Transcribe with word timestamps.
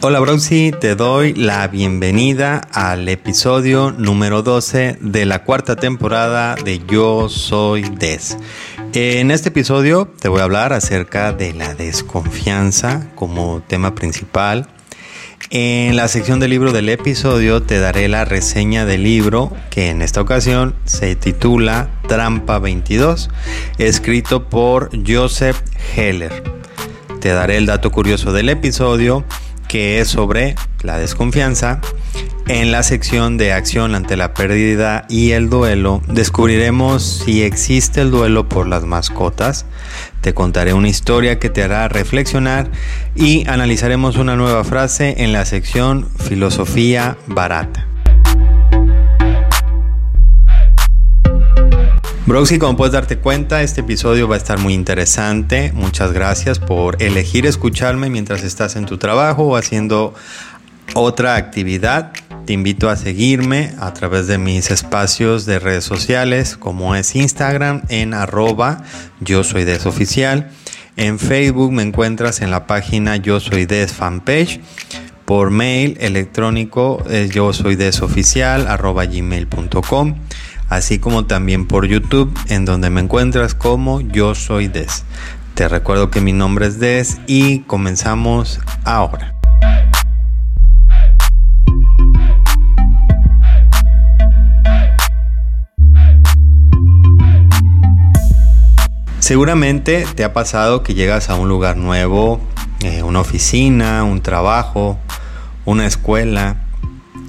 Hola 0.00 0.20
Broxy, 0.20 0.70
te 0.70 0.94
doy 0.94 1.34
la 1.34 1.66
bienvenida 1.66 2.60
al 2.72 3.08
episodio 3.08 3.90
número 3.90 4.44
12 4.44 4.96
de 5.00 5.26
la 5.26 5.42
cuarta 5.42 5.74
temporada 5.74 6.54
de 6.54 6.80
Yo 6.86 7.28
Soy 7.28 7.82
Des. 7.82 8.38
En 8.92 9.32
este 9.32 9.48
episodio 9.48 10.06
te 10.20 10.28
voy 10.28 10.40
a 10.40 10.44
hablar 10.44 10.72
acerca 10.72 11.32
de 11.32 11.52
la 11.52 11.74
desconfianza 11.74 13.08
como 13.16 13.60
tema 13.66 13.96
principal. 13.96 14.68
En 15.50 15.96
la 15.96 16.06
sección 16.06 16.38
del 16.38 16.50
libro 16.50 16.70
del 16.70 16.90
episodio 16.90 17.64
te 17.64 17.80
daré 17.80 18.06
la 18.06 18.24
reseña 18.24 18.84
del 18.84 19.02
libro 19.02 19.50
que 19.68 19.90
en 19.90 20.02
esta 20.02 20.20
ocasión 20.20 20.76
se 20.84 21.16
titula 21.16 21.90
Trampa 22.06 22.60
22, 22.60 23.30
escrito 23.78 24.48
por 24.48 24.90
Joseph 25.04 25.60
Heller. 25.96 26.44
Te 27.20 27.30
daré 27.30 27.56
el 27.56 27.66
dato 27.66 27.90
curioso 27.90 28.32
del 28.32 28.48
episodio 28.48 29.24
que 29.68 30.00
es 30.00 30.08
sobre 30.08 30.56
la 30.82 30.98
desconfianza. 30.98 31.80
En 32.48 32.72
la 32.72 32.82
sección 32.82 33.36
de 33.36 33.52
acción 33.52 33.94
ante 33.94 34.16
la 34.16 34.32
pérdida 34.32 35.04
y 35.10 35.32
el 35.32 35.50
duelo, 35.50 36.00
descubriremos 36.08 37.22
si 37.24 37.42
existe 37.42 38.00
el 38.00 38.10
duelo 38.10 38.48
por 38.48 38.66
las 38.66 38.84
mascotas. 38.84 39.66
Te 40.22 40.32
contaré 40.32 40.72
una 40.72 40.88
historia 40.88 41.38
que 41.38 41.50
te 41.50 41.62
hará 41.62 41.88
reflexionar 41.88 42.70
y 43.14 43.46
analizaremos 43.48 44.16
una 44.16 44.34
nueva 44.34 44.64
frase 44.64 45.16
en 45.18 45.34
la 45.34 45.44
sección 45.44 46.08
Filosofía 46.18 47.18
Barata. 47.26 47.87
Broxy, 52.28 52.58
como 52.58 52.76
puedes 52.76 52.92
darte 52.92 53.16
cuenta, 53.16 53.62
este 53.62 53.80
episodio 53.80 54.28
va 54.28 54.34
a 54.34 54.38
estar 54.38 54.58
muy 54.58 54.74
interesante. 54.74 55.72
Muchas 55.72 56.12
gracias 56.12 56.58
por 56.58 57.02
elegir 57.02 57.46
escucharme 57.46 58.10
mientras 58.10 58.44
estás 58.44 58.76
en 58.76 58.84
tu 58.84 58.98
trabajo 58.98 59.44
o 59.44 59.56
haciendo 59.56 60.12
otra 60.92 61.36
actividad. 61.36 62.12
Te 62.44 62.52
invito 62.52 62.90
a 62.90 62.96
seguirme 62.96 63.72
a 63.80 63.94
través 63.94 64.26
de 64.26 64.36
mis 64.36 64.70
espacios 64.70 65.46
de 65.46 65.58
redes 65.58 65.84
sociales, 65.84 66.58
como 66.58 66.94
es 66.94 67.16
Instagram 67.16 67.80
en 67.88 68.12
arroba 68.12 68.84
yo 69.20 69.42
soy 69.42 69.64
desoficial. 69.64 70.50
En 70.96 71.18
Facebook 71.18 71.72
me 71.72 71.82
encuentras 71.82 72.42
en 72.42 72.50
la 72.50 72.66
página 72.66 73.16
yo 73.16 73.40
soy 73.40 73.64
des 73.64 73.94
fanpage. 73.94 74.60
Por 75.24 75.50
mail 75.50 75.96
electrónico 75.98 77.02
es 77.08 77.30
yo 77.30 77.54
soy 77.54 77.76
desoficial 77.76 78.66
así 80.68 80.98
como 80.98 81.26
también 81.26 81.66
por 81.66 81.86
YouTube, 81.86 82.32
en 82.48 82.64
donde 82.64 82.90
me 82.90 83.00
encuentras 83.00 83.54
como 83.54 84.00
Yo 84.00 84.34
Soy 84.34 84.68
Des. 84.68 85.04
Te 85.54 85.68
recuerdo 85.68 86.10
que 86.10 86.20
mi 86.20 86.32
nombre 86.32 86.66
es 86.66 86.78
Des 86.78 87.18
y 87.26 87.60
comenzamos 87.60 88.60
ahora. 88.84 89.34
Seguramente 99.18 100.06
te 100.14 100.24
ha 100.24 100.32
pasado 100.32 100.82
que 100.82 100.94
llegas 100.94 101.28
a 101.28 101.34
un 101.34 101.48
lugar 101.48 101.76
nuevo, 101.76 102.40
eh, 102.80 103.02
una 103.02 103.20
oficina, 103.20 104.02
un 104.04 104.22
trabajo, 104.22 104.98
una 105.66 105.86
escuela, 105.86 106.56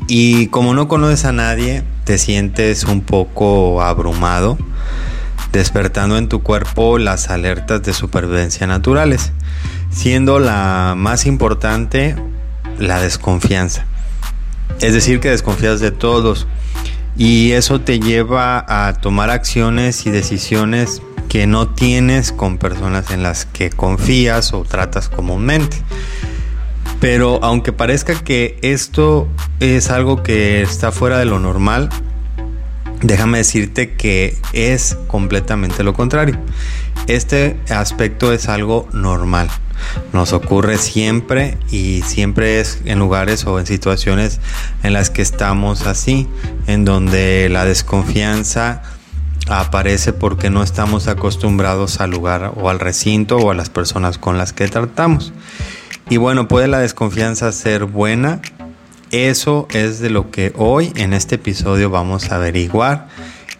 y 0.08 0.48
como 0.48 0.74
no 0.74 0.88
conoces 0.88 1.26
a 1.26 1.34
nadie, 1.34 1.84
te 2.10 2.18
sientes 2.18 2.86
un 2.86 3.02
poco 3.02 3.84
abrumado, 3.84 4.58
despertando 5.52 6.18
en 6.18 6.28
tu 6.28 6.42
cuerpo 6.42 6.98
las 6.98 7.30
alertas 7.30 7.84
de 7.84 7.94
supervivencia 7.94 8.66
naturales, 8.66 9.32
siendo 9.92 10.40
la 10.40 10.96
más 10.98 11.28
importante 11.28 12.16
la 12.80 13.00
desconfianza. 13.00 13.86
Es 14.82 14.96
decir, 14.96 15.20
que 15.20 15.30
desconfías 15.30 15.82
de 15.82 15.92
todos 15.92 16.48
y 17.16 17.52
eso 17.52 17.80
te 17.80 18.00
lleva 18.00 18.66
a 18.68 18.94
tomar 18.94 19.30
acciones 19.30 20.08
y 20.08 20.10
decisiones 20.10 21.04
que 21.28 21.46
no 21.46 21.70
tienes 21.70 22.32
con 22.32 22.58
personas 22.58 23.12
en 23.12 23.22
las 23.22 23.46
que 23.46 23.70
confías 23.70 24.52
o 24.54 24.64
tratas 24.64 25.10
comúnmente. 25.10 25.78
Pero 27.00 27.40
aunque 27.44 27.72
parezca 27.72 28.14
que 28.16 28.58
esto 28.62 29.28
es 29.60 29.90
algo 29.90 30.22
que 30.22 30.62
está 30.62 30.92
fuera 30.92 31.18
de 31.18 31.26
lo 31.26 31.40
normal, 31.40 31.90
déjame 33.02 33.38
decirte 33.40 33.96
que 33.96 34.38
es 34.54 34.98
completamente 35.08 35.84
lo 35.84 35.94
contrario. 35.94 36.38
Este 37.08 37.58
aspecto 37.70 38.34
es 38.34 38.50
algo 38.50 38.88
normal. 38.92 39.50
Nos 40.12 40.34
ocurre 40.34 40.78
siempre 40.78 41.58
y 41.72 42.02
siempre 42.06 42.60
es 42.60 42.80
en 42.86 43.00
lugares 43.00 43.46
o 43.46 43.60
en 43.60 43.66
situaciones 43.66 44.40
en 44.84 44.94
las 44.94 45.10
que 45.10 45.22
estamos 45.22 45.88
así, 45.88 46.28
en 46.68 46.84
donde 46.84 47.48
la 47.50 47.64
desconfianza 47.66 48.84
aparece 49.48 50.14
porque 50.14 50.50
no 50.50 50.62
estamos 50.62 51.08
acostumbrados 51.08 52.02
al 52.02 52.12
lugar 52.12 52.54
o 52.56 52.70
al 52.70 52.80
recinto 52.80 53.38
o 53.38 53.52
a 53.52 53.56
las 53.56 53.70
personas 53.70 54.18
con 54.18 54.38
las 54.38 54.54
que 54.54 54.68
tratamos. 54.68 55.34
Y 56.12 56.18
bueno, 56.18 56.48
¿puede 56.48 56.68
la 56.68 56.80
desconfianza 56.80 57.52
ser 57.52 57.86
buena? 57.86 58.42
Eso 59.12 59.68
es 59.72 60.00
de 60.00 60.10
lo 60.10 60.32
que 60.32 60.54
hoy 60.56 60.92
en 60.96 61.14
este 61.14 61.36
episodio 61.36 61.92
vamos 61.92 62.32
a 62.32 62.38
averiguar 62.38 63.08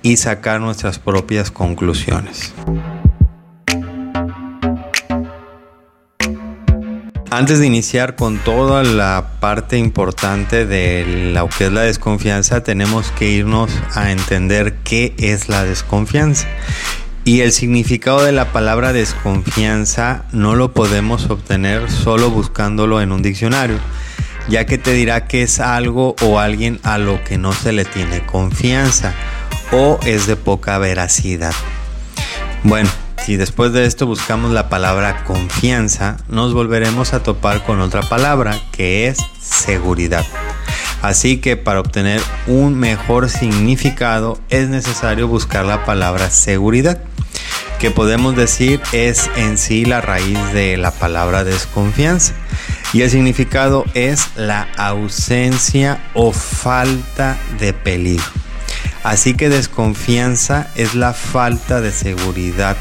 y 0.02 0.18
sacar 0.18 0.60
nuestras 0.60 0.98
propias 0.98 1.52
conclusiones. 1.52 2.52
Antes 7.30 7.60
de 7.60 7.68
iniciar 7.68 8.16
con 8.16 8.40
toda 8.40 8.84
la 8.84 9.34
parte 9.40 9.78
importante 9.78 10.66
de 10.66 11.32
lo 11.36 11.48
que 11.50 11.68
es 11.68 11.72
la 11.72 11.82
desconfianza, 11.82 12.64
tenemos 12.64 13.12
que 13.12 13.30
irnos 13.30 13.72
a 13.94 14.12
entender 14.12 14.78
qué 14.84 15.14
es 15.20 15.50
la 15.50 15.64
desconfianza. 15.64 16.48
Y 17.26 17.42
el 17.42 17.52
significado 17.52 18.24
de 18.24 18.32
la 18.32 18.52
palabra 18.52 18.94
desconfianza 18.94 20.26
no 20.32 20.56
lo 20.56 20.74
podemos 20.74 21.30
obtener 21.30 21.92
solo 21.92 22.32
buscándolo 22.32 23.02
en 23.02 23.12
un 23.12 23.22
diccionario, 23.22 23.78
ya 24.48 24.66
que 24.66 24.78
te 24.78 24.94
dirá 24.94 25.28
que 25.28 25.44
es 25.44 25.60
algo 25.60 26.16
o 26.22 26.40
alguien 26.40 26.80
a 26.84 26.98
lo 26.98 27.24
que 27.24 27.38
no 27.38 27.54
se 27.54 27.72
le 27.72 27.86
tiene 27.86 28.26
confianza 28.26 29.14
o 29.72 30.00
es 30.06 30.28
de 30.28 30.36
poca 30.36 30.78
veracidad. 30.80 31.54
Bueno, 32.64 32.90
si 33.26 33.36
después 33.36 33.74
de 33.74 33.86
esto 33.86 34.08
buscamos 34.08 34.52
la 34.52 34.70
palabra 34.70 35.24
confianza, 35.24 36.18
nos 36.28 36.54
volveremos 36.54 37.14
a 37.14 37.22
topar 37.22 37.64
con 37.64 37.80
otra 37.80 38.02
palabra 38.02 38.58
que 38.72 39.08
es 39.08 39.20
seguridad. 39.40 40.26
Así 41.02 41.38
que 41.38 41.56
para 41.56 41.80
obtener 41.80 42.22
un 42.48 42.76
mejor 42.78 43.30
significado 43.30 44.38
es 44.50 44.68
necesario 44.68 45.28
buscar 45.28 45.66
la 45.66 45.86
palabra 45.86 46.30
seguridad, 46.30 47.00
que 47.80 47.92
podemos 47.92 48.36
decir 48.36 48.82
es 48.92 49.30
en 49.38 49.58
sí 49.58 49.86
la 49.86 50.02
raíz 50.02 50.38
de 50.54 50.76
la 50.78 50.92
palabra 50.92 51.44
desconfianza. 51.44 52.34
Y 52.92 53.02
el 53.02 53.10
significado 53.10 53.86
es 53.94 54.28
la 54.36 54.68
ausencia 54.78 56.00
o 56.14 56.34
falta 56.34 57.38
de 57.60 57.74
peligro. 57.74 58.26
Así 59.04 59.34
que 59.34 59.50
desconfianza 59.50 60.68
es 60.76 60.94
la 60.94 61.14
falta 61.14 61.80
de 61.80 61.92
seguridad, 61.92 62.76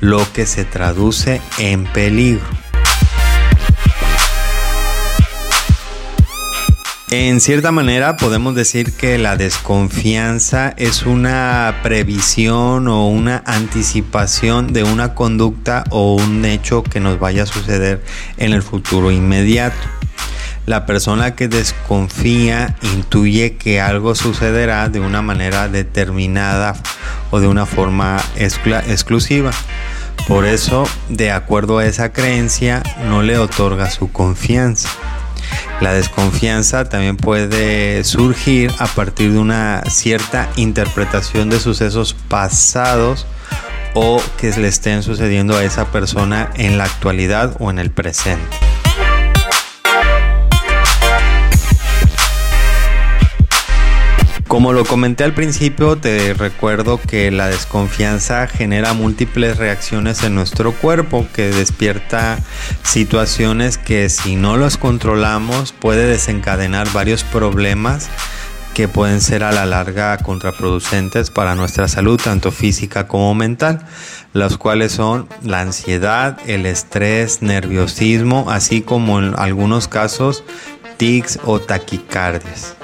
lo 0.00 0.32
que 0.32 0.46
se 0.46 0.64
traduce 0.64 1.40
en 1.58 1.84
peligro. 1.84 2.46
En 7.18 7.40
cierta 7.40 7.72
manera 7.72 8.18
podemos 8.18 8.54
decir 8.54 8.92
que 8.92 9.16
la 9.16 9.38
desconfianza 9.38 10.74
es 10.76 11.04
una 11.04 11.76
previsión 11.82 12.88
o 12.88 13.08
una 13.08 13.42
anticipación 13.46 14.74
de 14.74 14.82
una 14.84 15.14
conducta 15.14 15.84
o 15.88 16.14
un 16.14 16.44
hecho 16.44 16.82
que 16.82 17.00
nos 17.00 17.18
vaya 17.18 17.44
a 17.44 17.46
suceder 17.46 18.04
en 18.36 18.52
el 18.52 18.62
futuro 18.62 19.10
inmediato. 19.10 19.78
La 20.66 20.84
persona 20.84 21.34
que 21.34 21.48
desconfía 21.48 22.76
intuye 22.82 23.56
que 23.56 23.80
algo 23.80 24.14
sucederá 24.14 24.90
de 24.90 25.00
una 25.00 25.22
manera 25.22 25.68
determinada 25.68 26.76
o 27.30 27.40
de 27.40 27.48
una 27.48 27.64
forma 27.64 28.22
exclusiva. 28.36 29.52
Por 30.28 30.44
eso, 30.44 30.86
de 31.08 31.30
acuerdo 31.32 31.78
a 31.78 31.86
esa 31.86 32.12
creencia, 32.12 32.82
no 33.08 33.22
le 33.22 33.38
otorga 33.38 33.88
su 33.88 34.12
confianza. 34.12 34.90
La 35.80 35.92
desconfianza 35.92 36.88
también 36.88 37.16
puede 37.16 38.02
surgir 38.04 38.72
a 38.78 38.86
partir 38.86 39.32
de 39.32 39.38
una 39.38 39.82
cierta 39.88 40.48
interpretación 40.56 41.50
de 41.50 41.60
sucesos 41.60 42.14
pasados 42.28 43.26
o 43.94 44.22
que 44.38 44.50
le 44.52 44.68
estén 44.68 45.02
sucediendo 45.02 45.56
a 45.56 45.64
esa 45.64 45.92
persona 45.92 46.50
en 46.54 46.78
la 46.78 46.84
actualidad 46.84 47.56
o 47.58 47.70
en 47.70 47.78
el 47.78 47.90
presente. 47.90 48.65
Como 54.48 54.72
lo 54.72 54.84
comenté 54.84 55.24
al 55.24 55.34
principio, 55.34 55.96
te 55.96 56.32
recuerdo 56.32 57.00
que 57.00 57.32
la 57.32 57.48
desconfianza 57.48 58.46
genera 58.46 58.92
múltiples 58.92 59.56
reacciones 59.56 60.22
en 60.22 60.36
nuestro 60.36 60.72
cuerpo 60.72 61.26
que 61.34 61.50
despierta 61.50 62.38
situaciones 62.84 63.76
que 63.76 64.08
si 64.08 64.36
no 64.36 64.56
los 64.56 64.76
controlamos 64.76 65.72
puede 65.72 66.06
desencadenar 66.06 66.88
varios 66.92 67.24
problemas 67.24 68.08
que 68.72 68.86
pueden 68.86 69.20
ser 69.20 69.42
a 69.42 69.50
la 69.50 69.66
larga 69.66 70.16
contraproducentes 70.18 71.30
para 71.30 71.56
nuestra 71.56 71.88
salud, 71.88 72.20
tanto 72.22 72.52
física 72.52 73.08
como 73.08 73.34
mental, 73.34 73.80
los 74.32 74.58
cuales 74.58 74.92
son 74.92 75.28
la 75.42 75.62
ansiedad, 75.62 76.38
el 76.46 76.66
estrés, 76.66 77.42
nerviosismo, 77.42 78.48
así 78.48 78.82
como 78.82 79.18
en 79.18 79.34
algunos 79.36 79.88
casos 79.88 80.44
tics 80.98 81.40
o 81.44 81.58
taquicardias. 81.58 82.75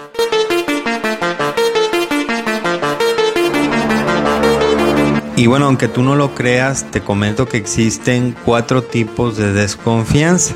Y 5.34 5.46
bueno, 5.46 5.66
aunque 5.66 5.88
tú 5.88 6.02
no 6.02 6.14
lo 6.14 6.34
creas, 6.34 6.90
te 6.90 7.00
comento 7.00 7.48
que 7.48 7.56
existen 7.56 8.36
cuatro 8.44 8.82
tipos 8.82 9.38
de 9.38 9.52
desconfianza, 9.52 10.54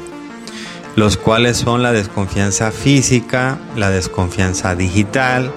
los 0.96 1.16
cuales 1.16 1.56
son 1.56 1.82
la 1.82 1.92
desconfianza 1.92 2.70
física, 2.70 3.58
la 3.74 3.90
desconfianza 3.90 4.74
digital, 4.74 5.50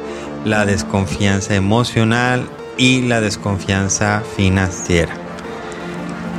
la 0.45 0.65
desconfianza 0.65 1.55
emocional 1.55 2.47
y 2.77 3.01
la 3.01 3.19
desconfianza 3.19 4.23
financiera. 4.37 5.13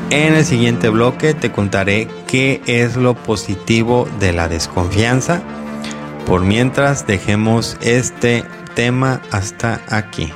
En 0.09 0.35
el 0.35 0.44
siguiente 0.44 0.88
bloque 0.88 1.35
te 1.35 1.53
contaré 1.53 2.09
qué 2.26 2.62
es 2.67 2.97
lo 2.97 3.15
positivo 3.15 4.09
de 4.19 4.33
la 4.33 4.49
desconfianza. 4.49 5.43
Por 6.26 6.43
mientras, 6.43 7.06
dejemos 7.06 7.76
este 7.81 8.44
tema 8.75 9.21
hasta 9.31 9.83
aquí. 9.88 10.33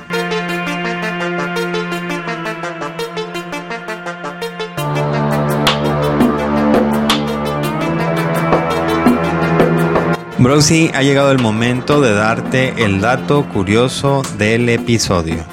Broxy, 10.45 10.91
ha 10.93 11.01
llegado 11.01 11.31
el 11.31 11.39
momento 11.39 12.01
de 12.01 12.13
darte 12.13 12.85
el 12.85 13.01
dato 13.01 13.49
curioso 13.49 14.21
del 14.37 14.69
episodio. 14.69 15.43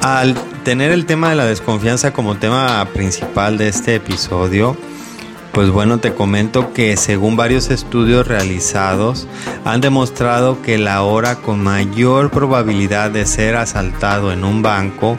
Al 0.00 0.34
tener 0.64 0.90
el 0.90 1.04
tema 1.04 1.28
de 1.28 1.36
la 1.36 1.44
desconfianza 1.44 2.14
como 2.14 2.36
tema 2.36 2.82
principal 2.94 3.58
de 3.58 3.68
este 3.68 3.96
episodio, 3.96 4.74
pues 5.52 5.68
bueno, 5.68 5.98
te 5.98 6.14
comento 6.14 6.72
que 6.72 6.96
según 6.96 7.36
varios 7.36 7.68
estudios 7.68 8.26
realizados 8.26 9.28
han 9.66 9.82
demostrado 9.82 10.62
que 10.62 10.78
la 10.78 11.02
hora 11.02 11.36
con 11.42 11.62
mayor 11.62 12.30
probabilidad 12.30 13.10
de 13.10 13.26
ser 13.26 13.56
asaltado 13.56 14.32
en 14.32 14.44
un 14.44 14.62
banco 14.62 15.14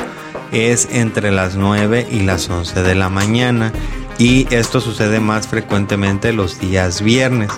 es 0.52 0.88
entre 0.92 1.32
las 1.32 1.56
9 1.56 2.08
y 2.10 2.22
las 2.22 2.50
11 2.50 2.82
de 2.82 2.96
la 2.96 3.10
mañana 3.10 3.74
y 4.24 4.48
esto 4.52 4.80
sucede 4.80 5.20
más 5.20 5.50
frecuentemente 5.50 6.32
los 6.32 6.58
días 6.58 7.02
viernes. 7.02 7.52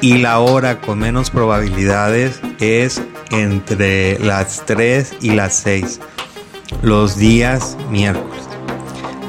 Y 0.00 0.18
la 0.18 0.40
hora 0.40 0.80
con 0.80 0.98
menos 0.98 1.30
probabilidades 1.30 2.40
es 2.58 3.00
entre 3.30 4.18
las 4.18 4.66
3 4.66 5.18
y 5.20 5.30
las 5.30 5.54
6, 5.58 6.00
los 6.82 7.16
días 7.16 7.76
miércoles. 7.90 8.42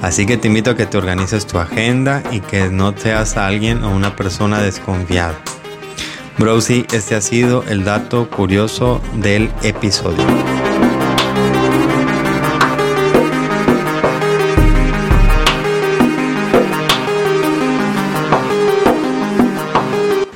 Así 0.01 0.25
que 0.25 0.37
te 0.37 0.47
invito 0.47 0.71
a 0.71 0.75
que 0.75 0.87
te 0.87 0.97
organices 0.97 1.45
tu 1.45 1.59
agenda 1.59 2.23
y 2.31 2.39
que 2.39 2.69
no 2.69 2.97
seas 2.97 3.37
alguien 3.37 3.83
o 3.83 3.91
una 3.91 4.15
persona 4.15 4.59
desconfiada. 4.59 5.35
Browsy, 6.39 6.87
este 6.91 7.13
ha 7.13 7.21
sido 7.21 7.63
el 7.67 7.83
dato 7.83 8.27
curioso 8.27 9.01
del 9.21 9.51
episodio. 9.61 10.25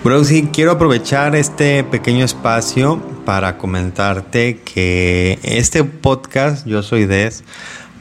Browsy, 0.03 0.49
quiero 0.51 0.71
aprovechar 0.71 1.33
este 1.33 1.81
pequeño 1.85 2.25
espacio 2.25 3.01
para 3.25 3.57
comentarte 3.57 4.59
que 4.59 5.39
este 5.43 5.85
podcast, 5.85 6.67
Yo 6.67 6.83
Soy 6.83 7.05
Des, 7.05 7.45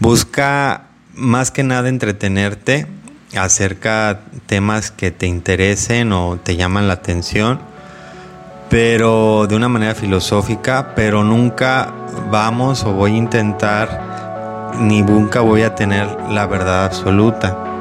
busca 0.00 0.88
más 1.14 1.52
que 1.52 1.62
nada 1.62 1.88
entretenerte 1.88 2.88
acerca 3.36 4.18
temas 4.46 4.90
que 4.90 5.12
te 5.12 5.28
interesen 5.28 6.12
o 6.12 6.40
te 6.42 6.56
llaman 6.56 6.88
la 6.88 6.94
atención, 6.94 7.60
pero 8.68 9.46
de 9.48 9.54
una 9.54 9.68
manera 9.68 9.94
filosófica, 9.94 10.94
pero 10.96 11.22
nunca 11.22 11.94
vamos 12.32 12.82
o 12.82 12.94
voy 12.94 13.12
a 13.12 13.16
intentar, 13.16 14.72
ni 14.80 15.02
nunca 15.02 15.40
voy 15.40 15.62
a 15.62 15.76
tener 15.76 16.08
la 16.30 16.46
verdad 16.46 16.84
absoluta. 16.84 17.71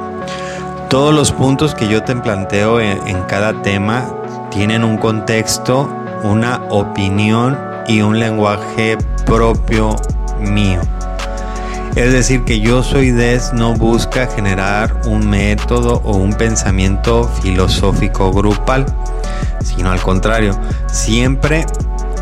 Todos 0.92 1.14
los 1.14 1.32
puntos 1.32 1.74
que 1.74 1.88
yo 1.88 2.02
te 2.02 2.14
planteo 2.14 2.78
en, 2.78 3.22
cada 3.22 3.62
tema 3.62 4.14
tienen 4.50 4.84
un 4.84 4.98
contexto, 4.98 5.90
una 6.22 6.60
opinión 6.68 7.58
y 7.88 8.02
un 8.02 8.18
lenguaje 8.18 8.98
propio 9.24 9.96
mío. 10.38 10.82
Es 11.96 12.12
decir, 12.12 12.44
que 12.44 12.60
yo 12.60 12.82
soy 12.82 13.10
des 13.10 13.54
no 13.54 13.72
busca 13.72 14.26
generar 14.26 14.94
un 15.06 15.30
método 15.30 16.02
o 16.04 16.14
un 16.14 16.34
pensamiento 16.34 17.24
filosófico 17.40 18.30
grupal, 18.30 18.84
sino 19.64 19.92
al 19.92 20.02
contrario, 20.02 20.60
siempre 20.88 21.64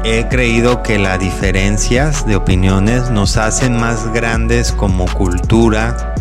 he 0.05 0.29
creído 0.29 0.85
que 0.85 0.97
las 0.97 1.19
diferencias 1.19 2.25
de 2.25 2.37
opiniones 2.37 3.11
nos 3.11 3.37
hacen 3.37 3.81
más 3.81 4.13
grandes 4.13 4.71
como 4.71 5.07
cultura 5.07 6.15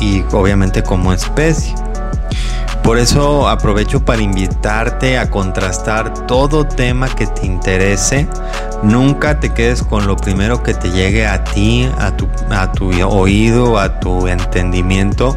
y 0.00 0.24
obviamente 0.32 0.82
como 0.82 1.12
especie. 1.12 1.81
Por 2.82 2.98
eso 2.98 3.48
aprovecho 3.48 4.04
para 4.04 4.22
invitarte 4.22 5.16
a 5.16 5.30
contrastar 5.30 6.26
todo 6.26 6.66
tema 6.66 7.08
que 7.08 7.28
te 7.28 7.46
interese. 7.46 8.26
Nunca 8.82 9.38
te 9.38 9.50
quedes 9.50 9.84
con 9.84 10.08
lo 10.08 10.16
primero 10.16 10.64
que 10.64 10.74
te 10.74 10.90
llegue 10.90 11.26
a 11.26 11.44
ti, 11.44 11.88
a 11.98 12.16
tu, 12.16 12.28
a 12.50 12.72
tu 12.72 12.90
oído, 13.06 13.78
a 13.78 14.00
tu 14.00 14.26
entendimiento. 14.26 15.36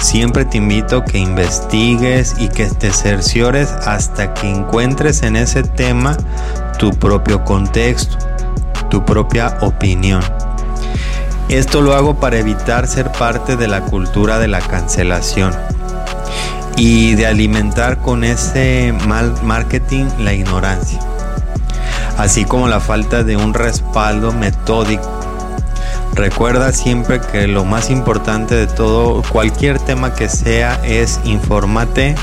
Siempre 0.00 0.44
te 0.44 0.58
invito 0.58 0.98
a 0.98 1.04
que 1.04 1.18
investigues 1.18 2.36
y 2.38 2.48
que 2.48 2.66
te 2.66 2.92
cerciores 2.92 3.72
hasta 3.72 4.32
que 4.32 4.48
encuentres 4.48 5.22
en 5.22 5.34
ese 5.34 5.64
tema 5.64 6.16
tu 6.78 6.90
propio 6.90 7.44
contexto, 7.44 8.18
tu 8.88 9.04
propia 9.04 9.58
opinión. 9.62 10.22
Esto 11.48 11.80
lo 11.80 11.94
hago 11.94 12.20
para 12.20 12.38
evitar 12.38 12.86
ser 12.86 13.10
parte 13.10 13.56
de 13.56 13.66
la 13.66 13.80
cultura 13.82 14.38
de 14.38 14.48
la 14.48 14.60
cancelación 14.60 15.52
y 16.76 17.14
de 17.14 17.26
alimentar 17.26 17.98
con 17.98 18.24
ese 18.24 18.94
mal 19.06 19.34
marketing 19.42 20.06
la 20.18 20.32
ignorancia, 20.32 20.98
así 22.18 22.44
como 22.44 22.68
la 22.68 22.80
falta 22.80 23.22
de 23.22 23.36
un 23.36 23.54
respaldo 23.54 24.32
metódico. 24.32 25.10
Recuerda 26.14 26.72
siempre 26.72 27.20
que 27.20 27.48
lo 27.48 27.64
más 27.64 27.90
importante 27.90 28.54
de 28.54 28.66
todo, 28.68 29.22
cualquier 29.32 29.80
tema 29.80 30.14
que 30.14 30.28
sea, 30.28 30.80
es 30.84 31.20
infórmate, 31.24 32.14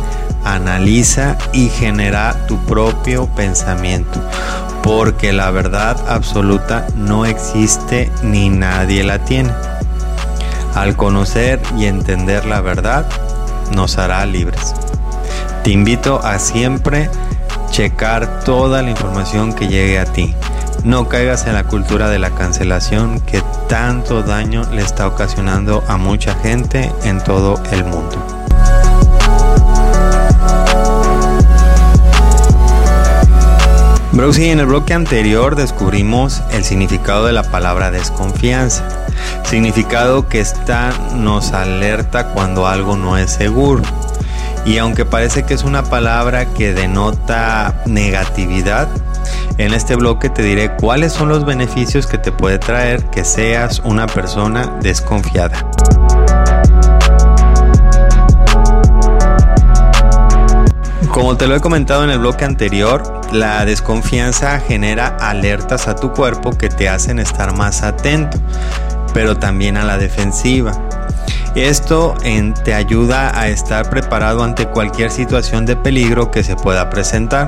analiza 0.45 1.37
y 1.51 1.67
genera 1.67 2.35
tu 2.47 2.57
propio 2.65 3.27
pensamiento. 3.27 4.21
Porque 4.81 5.33
la 5.33 5.51
verdad 5.51 5.97
absoluta 6.07 6.87
no 6.95 7.25
existe 7.25 8.09
ni 8.23 8.49
nadie 8.49 9.03
la 9.03 9.19
tiene. 9.25 9.51
Al 10.73 10.95
conocer 10.95 11.59
y 11.77 11.85
entender 11.85 12.45
la 12.45 12.61
verdad, 12.61 13.05
nos 13.71 13.97
hará 13.97 14.25
libres. 14.25 14.73
Te 15.63 15.71
invito 15.71 16.19
a 16.23 16.39
siempre 16.39 17.09
checar 17.71 18.43
toda 18.43 18.81
la 18.81 18.89
información 18.89 19.53
que 19.53 19.67
llegue 19.67 19.99
a 19.99 20.05
ti. 20.05 20.35
No 20.83 21.07
caigas 21.07 21.45
en 21.47 21.53
la 21.53 21.63
cultura 21.63 22.09
de 22.09 22.19
la 22.19 22.31
cancelación 22.31 23.19
que 23.21 23.43
tanto 23.67 24.23
daño 24.23 24.63
le 24.71 24.81
está 24.81 25.07
ocasionando 25.07 25.83
a 25.87 25.97
mucha 25.97 26.33
gente 26.35 26.91
en 27.03 27.23
todo 27.23 27.61
el 27.71 27.85
mundo. 27.85 28.40
Browsy, 34.31 34.49
en 34.49 34.61
el 34.61 34.67
bloque 34.67 34.93
anterior 34.93 35.57
descubrimos 35.57 36.41
el 36.53 36.63
significado 36.63 37.25
de 37.25 37.33
la 37.33 37.43
palabra 37.43 37.91
desconfianza 37.91 38.87
significado 39.43 40.29
que 40.29 40.39
está 40.39 40.93
nos 41.13 41.51
alerta 41.51 42.27
cuando 42.27 42.65
algo 42.65 42.95
no 42.95 43.17
es 43.17 43.31
seguro. 43.31 43.83
Y 44.63 44.77
aunque 44.77 45.03
parece 45.03 45.43
que 45.43 45.53
es 45.53 45.63
una 45.63 45.83
palabra 45.83 46.45
que 46.45 46.73
denota 46.73 47.75
negatividad, 47.85 48.87
en 49.57 49.73
este 49.73 49.97
bloque 49.97 50.29
te 50.29 50.43
diré 50.43 50.77
cuáles 50.77 51.11
son 51.11 51.27
los 51.27 51.43
beneficios 51.43 52.07
que 52.07 52.17
te 52.17 52.31
puede 52.31 52.57
traer 52.57 53.03
que 53.07 53.25
seas 53.25 53.81
una 53.83 54.07
persona 54.07 54.77
desconfiada. 54.81 55.69
Como 61.09 61.35
te 61.35 61.47
lo 61.47 61.57
he 61.57 61.59
comentado 61.59 62.05
en 62.05 62.11
el 62.11 62.19
bloque 62.19 62.45
anterior, 62.45 63.20
la 63.31 63.65
desconfianza 63.65 64.59
genera 64.59 65.15
alertas 65.19 65.87
a 65.87 65.95
tu 65.95 66.11
cuerpo 66.11 66.51
que 66.51 66.69
te 66.69 66.89
hacen 66.89 67.19
estar 67.19 67.55
más 67.55 67.83
atento, 67.83 68.37
pero 69.13 69.37
también 69.37 69.77
a 69.77 69.83
la 69.83 69.97
defensiva. 69.97 70.73
Esto 71.55 72.15
te 72.63 72.73
ayuda 72.73 73.37
a 73.37 73.49
estar 73.49 73.89
preparado 73.89 74.43
ante 74.43 74.67
cualquier 74.67 75.11
situación 75.11 75.65
de 75.65 75.75
peligro 75.75 76.31
que 76.31 76.43
se 76.43 76.55
pueda 76.55 76.89
presentar. 76.89 77.47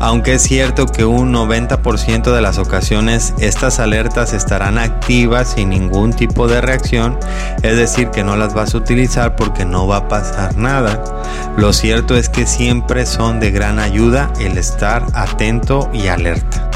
Aunque 0.00 0.34
es 0.34 0.42
cierto 0.42 0.86
que 0.86 1.04
un 1.04 1.32
90% 1.32 2.32
de 2.32 2.40
las 2.40 2.58
ocasiones 2.58 3.34
estas 3.38 3.80
alertas 3.80 4.32
estarán 4.32 4.78
activas 4.78 5.54
sin 5.56 5.70
ningún 5.70 6.12
tipo 6.12 6.46
de 6.46 6.60
reacción, 6.60 7.18
es 7.62 7.76
decir, 7.76 8.10
que 8.10 8.22
no 8.22 8.36
las 8.36 8.54
vas 8.54 8.74
a 8.74 8.78
utilizar 8.78 9.34
porque 9.34 9.64
no 9.64 9.88
va 9.88 9.96
a 9.96 10.08
pasar 10.08 10.56
nada. 10.56 11.02
Lo 11.56 11.72
cierto 11.72 12.16
es 12.16 12.28
que 12.28 12.46
siempre 12.46 13.06
son 13.06 13.40
de 13.40 13.50
gran 13.50 13.78
ayuda 13.80 14.32
el 14.38 14.56
estar 14.56 15.04
atento 15.14 15.90
y 15.92 16.06
alerta. 16.06 16.68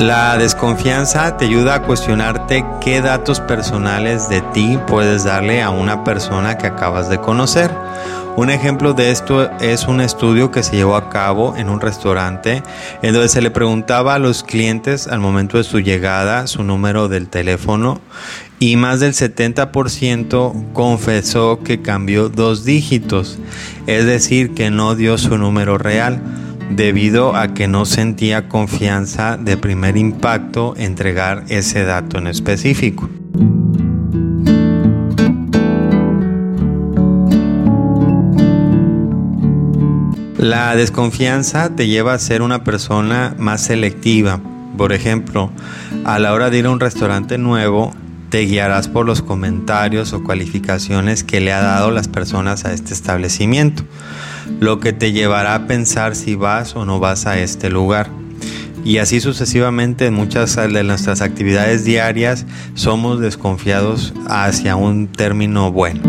La 0.00 0.38
desconfianza 0.38 1.36
te 1.36 1.44
ayuda 1.44 1.74
a 1.74 1.82
cuestionarte 1.82 2.64
qué 2.80 3.02
datos 3.02 3.38
personales 3.38 4.30
de 4.30 4.40
ti 4.40 4.78
puedes 4.86 5.24
darle 5.24 5.62
a 5.62 5.68
una 5.68 6.04
persona 6.04 6.56
que 6.56 6.66
acabas 6.66 7.10
de 7.10 7.20
conocer. 7.20 7.70
Un 8.36 8.48
ejemplo 8.48 8.94
de 8.94 9.10
esto 9.10 9.50
es 9.60 9.86
un 9.86 10.00
estudio 10.00 10.50
que 10.50 10.62
se 10.62 10.76
llevó 10.76 10.96
a 10.96 11.10
cabo 11.10 11.56
en 11.56 11.68
un 11.68 11.80
restaurante 11.80 12.62
en 13.02 13.12
donde 13.12 13.28
se 13.28 13.42
le 13.42 13.50
preguntaba 13.50 14.14
a 14.14 14.18
los 14.18 14.42
clientes 14.42 15.08
al 15.08 15.20
momento 15.20 15.58
de 15.58 15.64
su 15.64 15.80
llegada 15.80 16.46
su 16.46 16.62
número 16.62 17.08
del 17.08 17.28
teléfono 17.28 18.00
y 18.58 18.76
más 18.76 19.00
del 19.00 19.14
70% 19.14 20.72
confesó 20.72 21.60
que 21.62 21.82
cambió 21.82 22.28
dos 22.28 22.64
dígitos, 22.64 23.38
es 23.86 24.04
decir, 24.04 24.54
que 24.54 24.70
no 24.70 24.94
dio 24.94 25.18
su 25.18 25.36
número 25.36 25.78
real 25.78 26.22
debido 26.70 27.34
a 27.34 27.52
que 27.52 27.68
no 27.68 27.84
sentía 27.84 28.48
confianza 28.48 29.36
de 29.36 29.56
primer 29.56 29.96
impacto 29.96 30.74
entregar 30.76 31.44
ese 31.48 31.84
dato 31.84 32.18
en 32.18 32.26
específico. 32.26 33.08
La 40.40 40.74
desconfianza 40.74 41.76
te 41.76 41.86
lleva 41.86 42.14
a 42.14 42.18
ser 42.18 42.40
una 42.40 42.64
persona 42.64 43.34
más 43.36 43.62
selectiva. 43.62 44.40
Por 44.78 44.94
ejemplo, 44.94 45.50
a 46.06 46.18
la 46.18 46.32
hora 46.32 46.48
de 46.48 46.56
ir 46.56 46.64
a 46.64 46.70
un 46.70 46.80
restaurante 46.80 47.36
nuevo, 47.36 47.92
te 48.30 48.46
guiarás 48.46 48.88
por 48.88 49.04
los 49.04 49.20
comentarios 49.20 50.14
o 50.14 50.24
cualificaciones 50.24 51.24
que 51.24 51.40
le 51.40 51.52
ha 51.52 51.60
dado 51.60 51.90
las 51.90 52.08
personas 52.08 52.64
a 52.64 52.72
este 52.72 52.94
establecimiento, 52.94 53.82
lo 54.60 54.80
que 54.80 54.94
te 54.94 55.12
llevará 55.12 55.54
a 55.54 55.66
pensar 55.66 56.16
si 56.16 56.36
vas 56.36 56.74
o 56.74 56.86
no 56.86 57.00
vas 57.00 57.26
a 57.26 57.38
este 57.38 57.68
lugar. 57.68 58.08
Y 58.82 58.96
así 58.96 59.20
sucesivamente 59.20 60.06
en 60.06 60.14
muchas 60.14 60.56
de 60.56 60.84
nuestras 60.84 61.20
actividades 61.20 61.84
diarias 61.84 62.46
somos 62.72 63.20
desconfiados 63.20 64.14
hacia 64.26 64.74
un 64.74 65.06
término 65.06 65.70
bueno. 65.70 66.00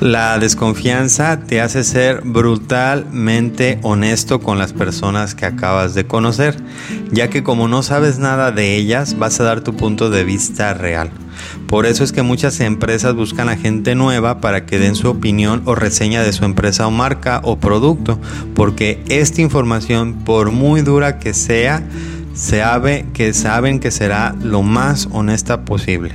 La 0.00 0.38
desconfianza 0.38 1.40
te 1.40 1.60
hace 1.60 1.82
ser 1.82 2.20
brutalmente 2.22 3.80
honesto 3.82 4.38
con 4.38 4.56
las 4.56 4.72
personas 4.72 5.34
que 5.34 5.44
acabas 5.44 5.94
de 5.94 6.06
conocer, 6.06 6.54
ya 7.10 7.30
que 7.30 7.42
como 7.42 7.66
no 7.66 7.82
sabes 7.82 8.20
nada 8.20 8.52
de 8.52 8.76
ellas, 8.76 9.18
vas 9.18 9.40
a 9.40 9.44
dar 9.44 9.62
tu 9.62 9.74
punto 9.74 10.08
de 10.08 10.22
vista 10.22 10.72
real. 10.72 11.10
Por 11.66 11.84
eso 11.84 12.04
es 12.04 12.12
que 12.12 12.22
muchas 12.22 12.60
empresas 12.60 13.16
buscan 13.16 13.48
a 13.48 13.56
gente 13.56 13.96
nueva 13.96 14.40
para 14.40 14.66
que 14.66 14.78
den 14.78 14.94
su 14.94 15.10
opinión 15.10 15.62
o 15.64 15.74
reseña 15.74 16.22
de 16.22 16.32
su 16.32 16.44
empresa 16.44 16.86
o 16.86 16.92
marca 16.92 17.40
o 17.42 17.58
producto, 17.58 18.20
porque 18.54 19.02
esta 19.08 19.42
información, 19.42 20.14
por 20.24 20.52
muy 20.52 20.82
dura 20.82 21.18
que 21.18 21.34
sea, 21.34 21.82
sabe 22.34 23.04
que 23.14 23.34
saben 23.34 23.80
que 23.80 23.90
será 23.90 24.32
lo 24.40 24.62
más 24.62 25.08
honesta 25.10 25.64
posible. 25.64 26.14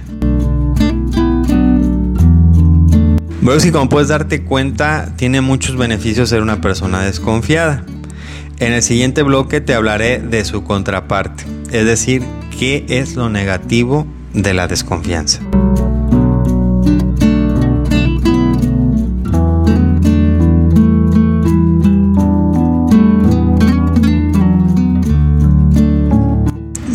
Bueno, 3.44 3.60
si 3.60 3.72
como 3.72 3.90
puedes 3.90 4.08
darte 4.08 4.44
cuenta, 4.44 5.16
tiene 5.18 5.42
muchos 5.42 5.76
beneficios 5.76 6.30
ser 6.30 6.42
una 6.42 6.62
persona 6.62 7.02
desconfiada. 7.02 7.84
En 8.60 8.72
el 8.72 8.82
siguiente 8.82 9.22
bloque 9.22 9.60
te 9.60 9.74
hablaré 9.74 10.20
de 10.20 10.46
su 10.46 10.64
contraparte, 10.64 11.44
es 11.74 11.86
decir, 11.86 12.24
qué 12.58 12.86
es 12.88 13.16
lo 13.16 13.28
negativo 13.28 14.08
de 14.34 14.54
la 14.54 14.70
desconfianza. 14.70 15.42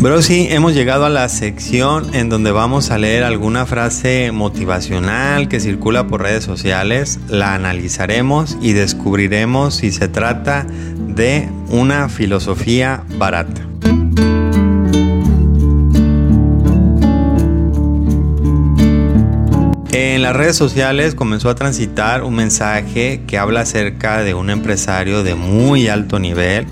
Pero 0.00 0.22
sí, 0.22 0.46
hemos 0.48 0.74
llegado 0.74 1.06
a 1.06 1.10
la 1.10 1.28
sección 1.28 2.14
en 2.14 2.28
donde 2.28 2.52
vamos 2.52 2.92
a 2.92 2.98
leer 2.98 3.24
alguna 3.24 3.66
frase 3.66 4.30
motivacional 4.30 5.48
que 5.48 5.58
circula 5.58 6.06
por 6.06 6.22
redes 6.22 6.44
sociales, 6.44 7.18
la 7.28 7.54
analizaremos 7.54 8.56
y 8.62 8.74
descubriremos 8.74 9.74
si 9.74 9.90
se 9.90 10.06
trata 10.06 10.66
de 10.68 11.48
una 11.68 12.08
filosofía 12.08 13.02
barata. 13.18 13.62
En 19.90 20.22
las 20.22 20.36
redes 20.36 20.56
sociales 20.56 21.16
comenzó 21.16 21.50
a 21.50 21.56
transitar 21.56 22.22
un 22.22 22.36
mensaje 22.36 23.22
que 23.26 23.36
habla 23.36 23.62
acerca 23.62 24.22
de 24.22 24.34
un 24.34 24.50
empresario 24.50 25.24
de 25.24 25.34
muy 25.34 25.88
alto 25.88 26.20
nivel 26.20 26.66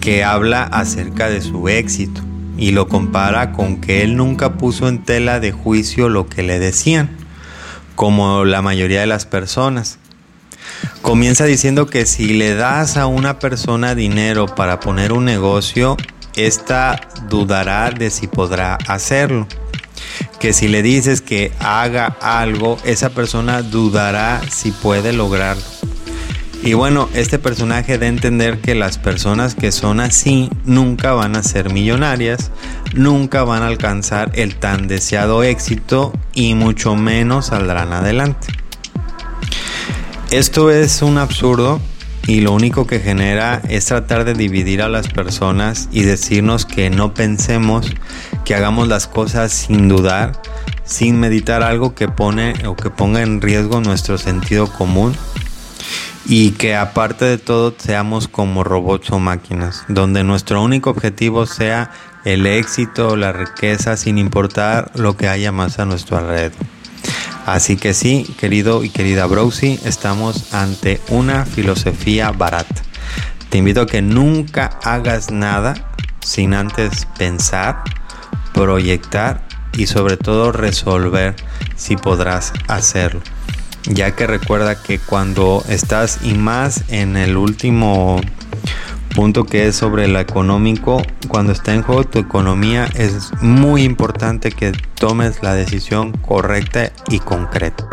que 0.00 0.24
habla 0.24 0.62
acerca 0.62 1.28
de 1.28 1.42
su 1.42 1.68
éxito 1.68 2.23
y 2.56 2.72
lo 2.72 2.88
compara 2.88 3.52
con 3.52 3.80
que 3.80 4.02
él 4.02 4.16
nunca 4.16 4.54
puso 4.54 4.88
en 4.88 5.02
tela 5.02 5.40
de 5.40 5.52
juicio 5.52 6.08
lo 6.08 6.28
que 6.28 6.42
le 6.42 6.58
decían, 6.58 7.10
como 7.94 8.44
la 8.44 8.62
mayoría 8.62 9.00
de 9.00 9.06
las 9.06 9.26
personas. 9.26 9.98
Comienza 11.02 11.44
diciendo 11.44 11.86
que 11.86 12.06
si 12.06 12.34
le 12.34 12.54
das 12.54 12.96
a 12.96 13.06
una 13.06 13.38
persona 13.38 13.94
dinero 13.94 14.46
para 14.46 14.80
poner 14.80 15.12
un 15.12 15.24
negocio, 15.24 15.96
ésta 16.34 17.00
dudará 17.28 17.90
de 17.90 18.10
si 18.10 18.26
podrá 18.26 18.76
hacerlo. 18.88 19.46
Que 20.40 20.52
si 20.52 20.68
le 20.68 20.82
dices 20.82 21.20
que 21.20 21.52
haga 21.58 22.06
algo, 22.20 22.78
esa 22.84 23.10
persona 23.10 23.62
dudará 23.62 24.40
si 24.50 24.72
puede 24.72 25.12
lograrlo. 25.12 25.62
Y 26.64 26.72
bueno, 26.72 27.10
este 27.12 27.38
personaje 27.38 27.92
a 27.92 28.06
entender 28.06 28.58
que 28.58 28.74
las 28.74 28.96
personas 28.96 29.54
que 29.54 29.70
son 29.70 30.00
así 30.00 30.48
nunca 30.64 31.12
van 31.12 31.36
a 31.36 31.42
ser 31.42 31.70
millonarias, 31.70 32.50
nunca 32.94 33.44
van 33.44 33.62
a 33.62 33.66
alcanzar 33.66 34.30
el 34.32 34.56
tan 34.56 34.88
deseado 34.88 35.42
éxito 35.42 36.14
y 36.32 36.54
mucho 36.54 36.96
menos 36.96 37.48
saldrán 37.48 37.92
adelante. 37.92 38.46
Esto 40.30 40.70
es 40.70 41.02
un 41.02 41.18
absurdo 41.18 41.82
y 42.26 42.40
lo 42.40 42.52
único 42.52 42.86
que 42.86 42.98
genera 42.98 43.60
es 43.68 43.84
tratar 43.84 44.24
de 44.24 44.32
dividir 44.32 44.80
a 44.80 44.88
las 44.88 45.08
personas 45.08 45.90
y 45.92 46.04
decirnos 46.04 46.64
que 46.64 46.88
no 46.88 47.12
pensemos, 47.12 47.92
que 48.46 48.54
hagamos 48.54 48.88
las 48.88 49.06
cosas 49.06 49.52
sin 49.52 49.86
dudar, 49.86 50.40
sin 50.86 51.20
meditar 51.20 51.62
algo 51.62 51.94
que 51.94 52.08
pone 52.08 52.54
o 52.66 52.74
que 52.74 52.88
ponga 52.88 53.20
en 53.20 53.42
riesgo 53.42 53.82
nuestro 53.82 54.16
sentido 54.16 54.72
común 54.72 55.14
y 56.26 56.52
que 56.52 56.74
aparte 56.74 57.24
de 57.24 57.38
todo 57.38 57.74
seamos 57.76 58.28
como 58.28 58.64
robots 58.64 59.10
o 59.10 59.18
máquinas, 59.18 59.84
donde 59.88 60.24
nuestro 60.24 60.62
único 60.62 60.90
objetivo 60.90 61.46
sea 61.46 61.90
el 62.24 62.46
éxito 62.46 63.08
o 63.10 63.16
la 63.16 63.32
riqueza 63.32 63.96
sin 63.96 64.18
importar 64.18 64.90
lo 64.94 65.16
que 65.16 65.28
haya 65.28 65.52
más 65.52 65.78
a 65.78 65.84
nuestro 65.84 66.16
alrededor. 66.16 66.58
Así 67.44 67.76
que 67.76 67.92
sí, 67.92 68.34
querido 68.38 68.84
y 68.84 68.88
querida 68.88 69.26
Browsy, 69.26 69.78
estamos 69.84 70.54
ante 70.54 71.00
una 71.08 71.44
filosofía 71.44 72.30
barata. 72.30 72.82
Te 73.50 73.58
invito 73.58 73.82
a 73.82 73.86
que 73.86 74.00
nunca 74.00 74.78
hagas 74.82 75.30
nada 75.30 75.74
sin 76.20 76.54
antes 76.54 77.06
pensar, 77.18 77.82
proyectar 78.54 79.46
y 79.76 79.86
sobre 79.86 80.16
todo 80.16 80.52
resolver 80.52 81.36
si 81.76 81.96
podrás 81.96 82.54
hacerlo 82.66 83.20
ya 83.86 84.14
que 84.14 84.26
recuerda 84.26 84.80
que 84.82 84.98
cuando 84.98 85.62
estás 85.68 86.20
y 86.22 86.34
más 86.34 86.84
en 86.88 87.16
el 87.16 87.36
último 87.36 88.20
punto 89.14 89.44
que 89.44 89.68
es 89.68 89.76
sobre 89.76 90.08
lo 90.08 90.18
económico, 90.18 91.02
cuando 91.28 91.52
está 91.52 91.72
en 91.74 91.82
juego 91.82 92.04
tu 92.04 92.18
economía 92.18 92.86
es 92.94 93.30
muy 93.40 93.82
importante 93.82 94.50
que 94.50 94.72
tomes 94.94 95.42
la 95.42 95.54
decisión 95.54 96.12
correcta 96.12 96.92
y 97.08 97.20
concreta. 97.20 97.88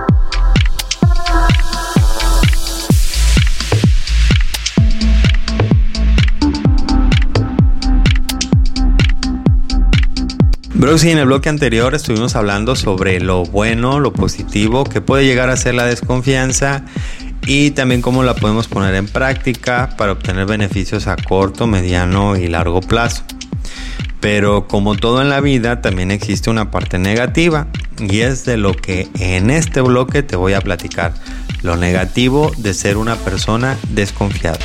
Bruce, 10.82 11.12
en 11.12 11.20
el 11.20 11.28
bloque 11.28 11.48
anterior 11.48 11.94
estuvimos 11.94 12.36
hablando 12.36 12.76
sobre 12.76 13.20
lo 13.20 13.44
bueno, 13.44 14.00
lo 14.00 14.12
positivo 14.12 14.84
que 14.84 15.00
puede 15.00 15.26
llegar 15.26 15.52
a 15.52 15.56
ser 15.56 15.76
la 15.76 15.86
desconfianza 15.86 16.86
y 17.46 17.70
también 17.70 18.02
cómo 18.02 18.24
la 18.24 18.34
podemos 18.34 18.68
poner 18.68 18.96
en 18.96 19.06
práctica 19.06 19.94
para 19.96 20.14
obtener 20.14 20.48
beneficios 20.48 21.06
a 21.06 21.18
corto, 21.18 21.68
mediano 21.68 22.36
y 22.36 22.48
largo 22.48 22.82
plazo. 22.82 23.22
Pero 24.22 24.68
como 24.68 24.96
todo 24.96 25.22
en 25.22 25.30
la 25.30 25.40
vida, 25.40 25.82
también 25.82 26.10
existe 26.10 26.50
una 26.50 26.72
parte 26.72 26.98
negativa 26.98 27.68
y 28.00 28.22
es 28.22 28.44
de 28.46 28.58
lo 28.58 28.74
que 28.74 29.08
en 29.20 29.52
este 29.52 29.82
bloque 29.82 30.24
te 30.24 30.36
voy 30.36 30.54
a 30.54 30.62
platicar. 30.62 31.14
Lo 31.62 31.78
negativo 31.78 32.52
de 32.58 32.74
ser 32.74 32.98
una 32.98 33.18
persona 33.18 33.78
desconfiada. 33.92 34.58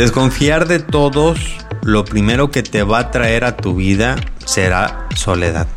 Desconfiar 0.00 0.66
de 0.66 0.78
todos, 0.78 1.38
lo 1.82 2.06
primero 2.06 2.50
que 2.50 2.62
te 2.62 2.82
va 2.82 3.00
a 3.00 3.10
traer 3.10 3.44
a 3.44 3.58
tu 3.58 3.74
vida 3.74 4.16
será 4.46 5.06
soledad 5.14 5.68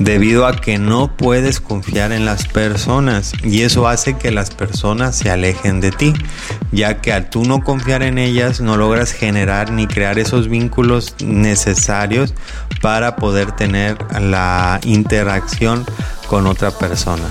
debido 0.00 0.48
a 0.48 0.56
que 0.56 0.78
no 0.78 1.16
puedes 1.16 1.60
confiar 1.60 2.10
en 2.10 2.26
las 2.26 2.48
personas 2.48 3.32
y 3.44 3.62
eso 3.62 3.86
hace 3.86 4.18
que 4.18 4.32
las 4.32 4.50
personas 4.50 5.16
se 5.16 5.30
alejen 5.30 5.80
de 5.80 5.92
ti, 5.92 6.14
ya 6.72 7.00
que 7.00 7.12
al 7.12 7.30
tú 7.30 7.44
no 7.44 7.62
confiar 7.62 8.02
en 8.02 8.18
ellas 8.18 8.60
no 8.60 8.76
logras 8.76 9.12
generar 9.12 9.70
ni 9.70 9.86
crear 9.86 10.18
esos 10.18 10.48
vínculos 10.48 11.14
necesarios 11.24 12.34
para 12.82 13.14
poder 13.14 13.52
tener 13.52 13.96
la 14.20 14.80
interacción 14.82 15.86
con 16.26 16.48
otra 16.48 16.72
persona. 16.72 17.22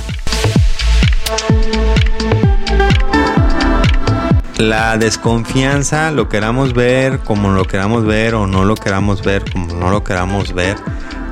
La 4.57 4.97
desconfianza, 4.97 6.11
lo 6.11 6.29
queramos 6.29 6.73
ver 6.73 7.19
como 7.19 7.49
lo 7.49 7.65
queramos 7.65 8.05
ver 8.05 8.35
o 8.35 8.45
no 8.45 8.65
lo 8.65 8.75
queramos 8.75 9.23
ver 9.23 9.43
como 9.51 9.73
no 9.73 9.89
lo 9.89 10.03
queramos 10.03 10.53
ver, 10.53 10.77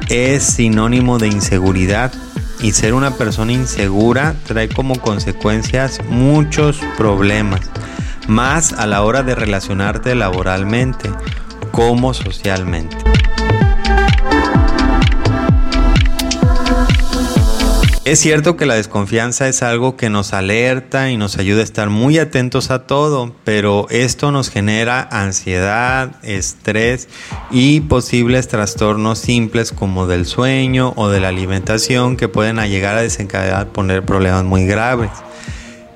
es 0.09 0.43
sinónimo 0.43 1.19
de 1.19 1.27
inseguridad 1.27 2.11
y 2.61 2.71
ser 2.71 2.93
una 2.93 3.11
persona 3.11 3.51
insegura 3.51 4.35
trae 4.45 4.69
como 4.69 4.99
consecuencias 4.99 6.01
muchos 6.09 6.81
problemas, 6.97 7.61
más 8.27 8.73
a 8.73 8.87
la 8.87 9.03
hora 9.03 9.21
de 9.21 9.35
relacionarte 9.35 10.15
laboralmente 10.15 11.09
como 11.71 12.13
socialmente. 12.13 12.97
Es 18.03 18.17
cierto 18.17 18.57
que 18.57 18.65
la 18.65 18.73
desconfianza 18.73 19.47
es 19.47 19.61
algo 19.61 19.95
que 19.95 20.09
nos 20.09 20.33
alerta 20.33 21.11
y 21.11 21.17
nos 21.17 21.37
ayuda 21.37 21.61
a 21.61 21.63
estar 21.63 21.91
muy 21.91 22.17
atentos 22.17 22.71
a 22.71 22.87
todo, 22.87 23.35
pero 23.43 23.85
esto 23.91 24.31
nos 24.31 24.49
genera 24.49 25.07
ansiedad, 25.11 26.15
estrés 26.23 27.07
y 27.51 27.81
posibles 27.81 28.47
trastornos 28.47 29.19
simples 29.19 29.71
como 29.71 30.07
del 30.07 30.25
sueño 30.25 30.93
o 30.95 31.09
de 31.09 31.19
la 31.19 31.27
alimentación 31.27 32.17
que 32.17 32.27
pueden 32.27 32.57
llegar 32.57 32.97
a 32.97 33.03
desencadenar 33.03 33.67
poner 33.67 34.03
problemas 34.03 34.45
muy 34.45 34.65
graves. 34.65 35.11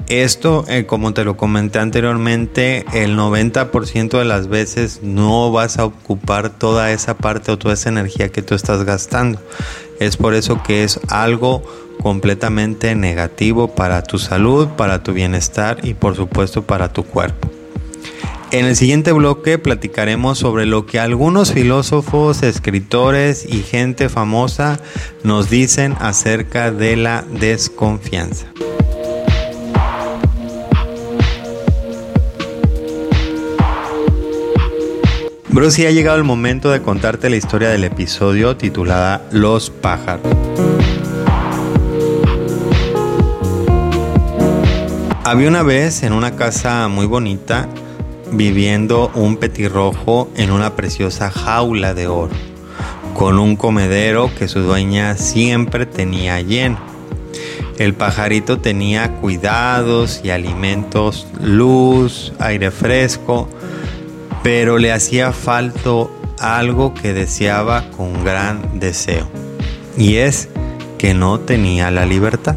Esto, 0.07 0.63
eh, 0.67 0.85
como 0.85 1.15
te 1.15 1.23
lo 1.23 1.35
comenté 1.35 1.79
anteriormente, 1.79 2.85
el 2.93 3.17
90% 3.17 4.19
de 4.19 4.25
las 4.25 4.47
veces 4.47 4.99
no 5.01 5.51
vas 5.51 5.79
a 5.79 5.85
ocupar 5.85 6.51
toda 6.51 6.91
esa 6.91 7.17
parte 7.17 7.51
o 7.51 7.57
toda 7.57 7.73
esa 7.73 7.89
energía 7.89 8.29
que 8.29 8.43
tú 8.43 8.53
estás 8.53 8.83
gastando. 8.83 9.41
Es 9.99 10.17
por 10.17 10.35
eso 10.35 10.61
que 10.61 10.83
es 10.83 10.99
algo 11.07 11.63
completamente 12.01 12.95
negativo 12.95 13.75
para 13.75 14.03
tu 14.03 14.19
salud, 14.19 14.67
para 14.77 15.03
tu 15.03 15.13
bienestar 15.13 15.79
y 15.83 15.93
por 15.93 16.15
supuesto 16.15 16.63
para 16.63 16.91
tu 16.91 17.03
cuerpo. 17.03 17.49
En 18.51 18.65
el 18.65 18.75
siguiente 18.75 19.11
bloque 19.11 19.57
platicaremos 19.57 20.37
sobre 20.37 20.65
lo 20.65 20.85
que 20.85 20.99
algunos 20.99 21.51
filósofos, 21.51 22.43
escritores 22.43 23.45
y 23.45 23.63
gente 23.63 24.07
famosa 24.07 24.79
nos 25.23 25.49
dicen 25.49 25.95
acerca 25.99 26.71
de 26.71 26.95
la 26.95 27.23
desconfianza. 27.23 28.47
Bruce, 35.49 35.87
ha 35.87 35.91
llegado 35.91 36.17
el 36.17 36.25
momento 36.25 36.69
de 36.69 36.81
contarte 36.81 37.29
la 37.29 37.37
historia 37.37 37.69
del 37.69 37.85
episodio 37.85 38.57
titulada 38.57 39.25
Los 39.31 39.69
pájaros. 39.69 40.74
Había 45.27 45.47
una 45.47 45.63
vez 45.63 46.03
en 46.03 46.13
una 46.13 46.35
casa 46.35 46.87
muy 46.87 47.07
bonita 47.07 47.67
viviendo 48.31 49.09
un 49.15 49.37
petirrojo 49.37 50.29
en 50.35 50.51
una 50.51 50.75
preciosa 50.75 51.31
jaula 51.31 51.95
de 51.95 52.05
oro, 52.05 52.35
con 53.15 53.39
un 53.39 53.55
comedero 53.55 54.29
que 54.37 54.47
su 54.47 54.59
dueña 54.59 55.17
siempre 55.17 55.87
tenía 55.87 56.41
lleno. 56.41 56.77
El 57.79 57.95
pajarito 57.95 58.59
tenía 58.59 59.13
cuidados 59.13 60.21
y 60.23 60.29
alimentos, 60.29 61.25
luz, 61.41 62.31
aire 62.37 62.69
fresco, 62.69 63.49
pero 64.43 64.77
le 64.77 64.91
hacía 64.91 65.31
falta 65.31 65.89
algo 66.37 66.93
que 66.93 67.13
deseaba 67.13 67.89
con 67.97 68.23
gran 68.23 68.79
deseo, 68.79 69.27
y 69.97 70.17
es 70.17 70.49
que 70.99 71.15
no 71.15 71.39
tenía 71.39 71.89
la 71.89 72.05
libertad. 72.05 72.55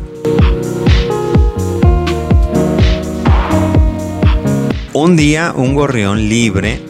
Un 5.00 5.14
día 5.14 5.52
un 5.54 5.76
gorrión 5.76 6.28
libre 6.28 6.82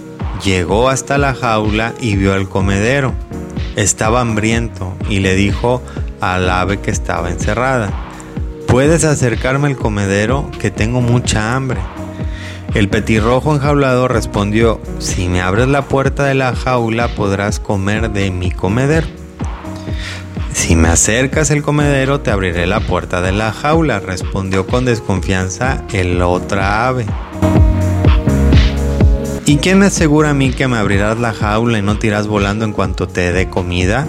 llegó 0.43 0.89
hasta 0.89 1.19
la 1.19 1.35
jaula 1.35 1.93
y 2.01 2.17
vio 2.17 2.35
el 2.37 2.49
comedero. 2.49 3.13
Estaba 3.77 4.23
hambriento 4.23 4.97
y 5.11 5.19
le 5.19 5.35
dijo 5.35 5.83
al 6.19 6.49
ave 6.49 6.81
que 6.81 6.91
estaba 6.91 7.29
encerrada, 7.29 7.93
¿puedes 8.67 9.05
acercarme 9.05 9.69
al 9.69 9.77
comedero 9.77 10.51
que 10.59 10.71
tengo 10.71 11.03
mucha 11.03 11.55
hambre? 11.55 11.81
El 12.73 12.89
petirrojo 12.89 13.55
enjaulado 13.55 14.09
respondió, 14.09 14.81
si 14.99 15.29
me 15.29 15.43
abres 15.43 15.69
la 15.69 15.83
puerta 15.83 16.25
de 16.25 16.35
la 16.35 16.57
jaula 16.57 17.09
podrás 17.09 17.61
comer 17.61 18.11
de 18.11 18.31
mi 18.31 18.51
comedero. 18.51 19.07
Si 20.55 20.77
me 20.77 20.89
acercas 20.89 21.51
el 21.51 21.63
comedero 21.63 22.21
te 22.21 22.31
abriré 22.31 22.67
la 22.67 22.81
puerta 22.81 23.21
de 23.21 23.33
la 23.33 23.53
jaula, 23.53 24.01
respondió 24.01 24.67
con 24.67 24.87
desconfianza 24.87 25.85
el 25.93 26.23
otra 26.23 26.89
ave. 26.89 27.05
¿Y 29.49 29.57
quién 29.57 29.79
me 29.79 29.87
asegura 29.87 30.29
a 30.29 30.35
mí 30.35 30.51
que 30.51 30.69
me 30.69 30.77
abrirás 30.77 31.19
la 31.19 31.33
jaula 31.33 31.79
y 31.79 31.83
no 31.83 31.99
tiras 31.99 32.27
volando 32.27 32.67
en 32.67 32.75
cuanto 32.75 33.09
te 33.09 33.33
dé 33.33 33.49
comida? 33.49 34.07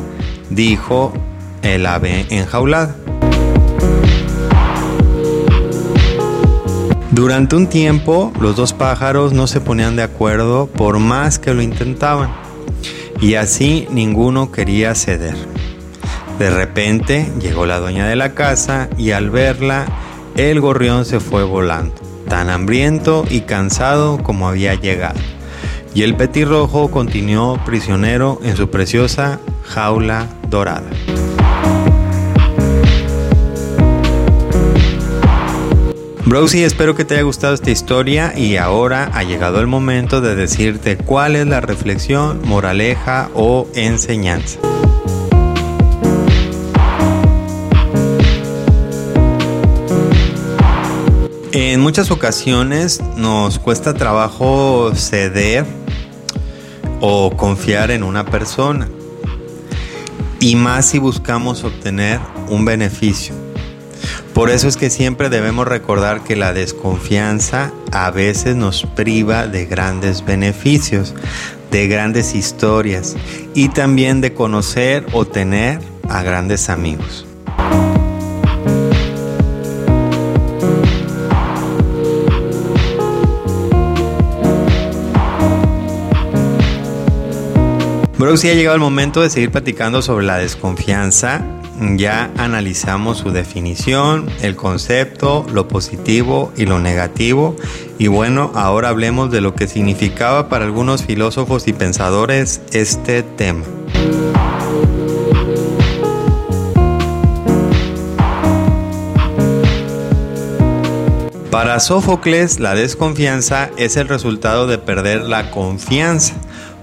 Dijo 0.49 1.13
el 1.61 1.85
ave 1.85 2.25
enjaulada. 2.29 2.93
Durante 7.11 7.55
un 7.55 7.67
tiempo 7.67 8.33
los 8.41 8.57
dos 8.57 8.73
pájaros 8.73 9.31
no 9.31 9.47
se 9.47 9.61
ponían 9.61 9.95
de 9.95 10.03
acuerdo 10.03 10.67
por 10.67 10.99
más 10.99 11.39
que 11.39 11.53
lo 11.53 11.61
intentaban 11.61 12.35
y 13.21 13.35
así 13.35 13.87
ninguno 13.91 14.51
quería 14.51 14.93
ceder. 14.93 15.37
De 16.37 16.49
repente 16.49 17.31
llegó 17.39 17.65
la 17.65 17.79
dueña 17.79 18.09
de 18.09 18.17
la 18.17 18.33
casa 18.33 18.89
y 18.97 19.11
al 19.11 19.29
verla 19.29 19.85
el 20.35 20.59
gorrión 20.59 21.05
se 21.05 21.21
fue 21.21 21.45
volando 21.45 22.08
tan 22.29 22.49
hambriento 22.49 23.25
y 23.29 23.41
cansado 23.41 24.23
como 24.23 24.47
había 24.47 24.75
llegado. 24.75 25.19
Y 25.93 26.03
el 26.03 26.15
petirrojo 26.15 26.89
continuó 26.89 27.61
prisionero 27.65 28.39
en 28.43 28.55
su 28.55 28.69
preciosa 28.69 29.39
jaula 29.63 30.27
dorada. 30.47 30.89
Browsy, 36.25 36.63
espero 36.63 36.95
que 36.95 37.05
te 37.05 37.15
haya 37.15 37.23
gustado 37.23 37.55
esta 37.55 37.71
historia 37.71 38.37
y 38.37 38.57
ahora 38.57 39.09
ha 39.13 39.23
llegado 39.23 39.59
el 39.59 39.65
momento 39.65 40.21
de 40.21 40.35
decirte 40.35 40.95
cuál 40.95 41.35
es 41.35 41.47
la 41.47 41.59
reflexión, 41.59 42.39
moraleja 42.45 43.31
o 43.33 43.67
enseñanza. 43.73 44.59
En 51.51 51.81
muchas 51.81 52.11
ocasiones 52.11 53.01
nos 53.17 53.57
cuesta 53.57 53.95
trabajo 53.95 54.91
ceder 54.93 55.65
o 57.01 57.35
confiar 57.35 57.89
en 57.89 58.03
una 58.03 58.23
persona. 58.23 58.87
Y 60.39 60.55
más 60.55 60.85
si 60.85 60.99
buscamos 60.99 61.63
obtener 61.63 62.19
un 62.49 62.65
beneficio. 62.65 63.33
Por 64.35 64.51
eso 64.51 64.67
es 64.67 64.77
que 64.77 64.91
siempre 64.91 65.29
debemos 65.29 65.67
recordar 65.67 66.23
que 66.23 66.35
la 66.35 66.53
desconfianza 66.53 67.73
a 67.91 68.11
veces 68.11 68.55
nos 68.55 68.83
priva 68.83 69.47
de 69.47 69.65
grandes 69.65 70.23
beneficios, 70.23 71.15
de 71.71 71.87
grandes 71.87 72.35
historias 72.35 73.15
y 73.55 73.69
también 73.69 74.21
de 74.21 74.35
conocer 74.35 75.03
o 75.13 75.25
tener 75.25 75.79
a 76.09 76.21
grandes 76.21 76.69
amigos. 76.69 77.25
Bro, 88.19 88.35
si 88.35 88.49
ha 88.49 88.53
llegado 88.53 88.75
el 88.75 88.81
momento 88.81 89.21
de 89.21 89.29
seguir 89.29 89.49
platicando 89.49 90.01
sobre 90.01 90.25
la 90.25 90.39
desconfianza. 90.39 91.41
Ya 91.95 92.29
analizamos 92.35 93.17
su 93.17 93.31
definición, 93.31 94.29
el 94.41 94.57
concepto, 94.57 95.45
lo 95.53 95.69
positivo 95.69 96.51
y 96.57 96.65
lo 96.65 96.79
negativo. 96.79 97.55
Y 97.97 98.07
bueno, 98.07 98.51
ahora 98.55 98.89
hablemos 98.89 99.31
de 99.31 99.39
lo 99.39 99.55
que 99.55 99.69
significaba 99.69 100.49
para 100.49 100.65
algunos 100.65 101.05
filósofos 101.05 101.65
y 101.69 101.71
pensadores 101.71 102.59
este 102.73 103.23
tema. 103.23 103.63
Para 111.49 111.79
Sófocles, 111.79 112.59
la 112.59 112.75
desconfianza 112.75 113.69
es 113.77 113.95
el 113.95 114.09
resultado 114.09 114.67
de 114.67 114.77
perder 114.77 115.21
la 115.21 115.51
confianza 115.51 116.35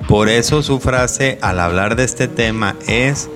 por 0.08 0.28
eso 0.28 0.62
su 0.62 0.80
frase 0.80 1.38
al 1.42 1.60
hablar 1.60 1.96
de 1.96 2.04
este 2.04 2.28
tema 2.28 2.76
es, 2.86 3.28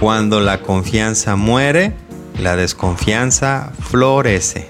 cuando 0.00 0.40
la 0.40 0.62
confianza 0.62 1.36
muere, 1.36 1.92
la 2.38 2.56
desconfianza 2.56 3.72
florece. 3.80 4.68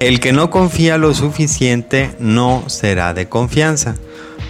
El 0.00 0.20
que 0.20 0.32
no 0.32 0.50
confía 0.50 0.96
lo 0.96 1.12
suficiente 1.12 2.12
no 2.20 2.64
será 2.68 3.14
de 3.14 3.28
confianza. 3.28 3.96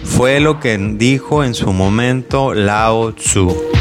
Fue 0.03 0.39
lo 0.39 0.59
que 0.59 0.77
dijo 0.77 1.43
en 1.43 1.53
su 1.53 1.73
momento 1.73 2.53
Lao 2.53 3.13
Tzu. 3.13 3.78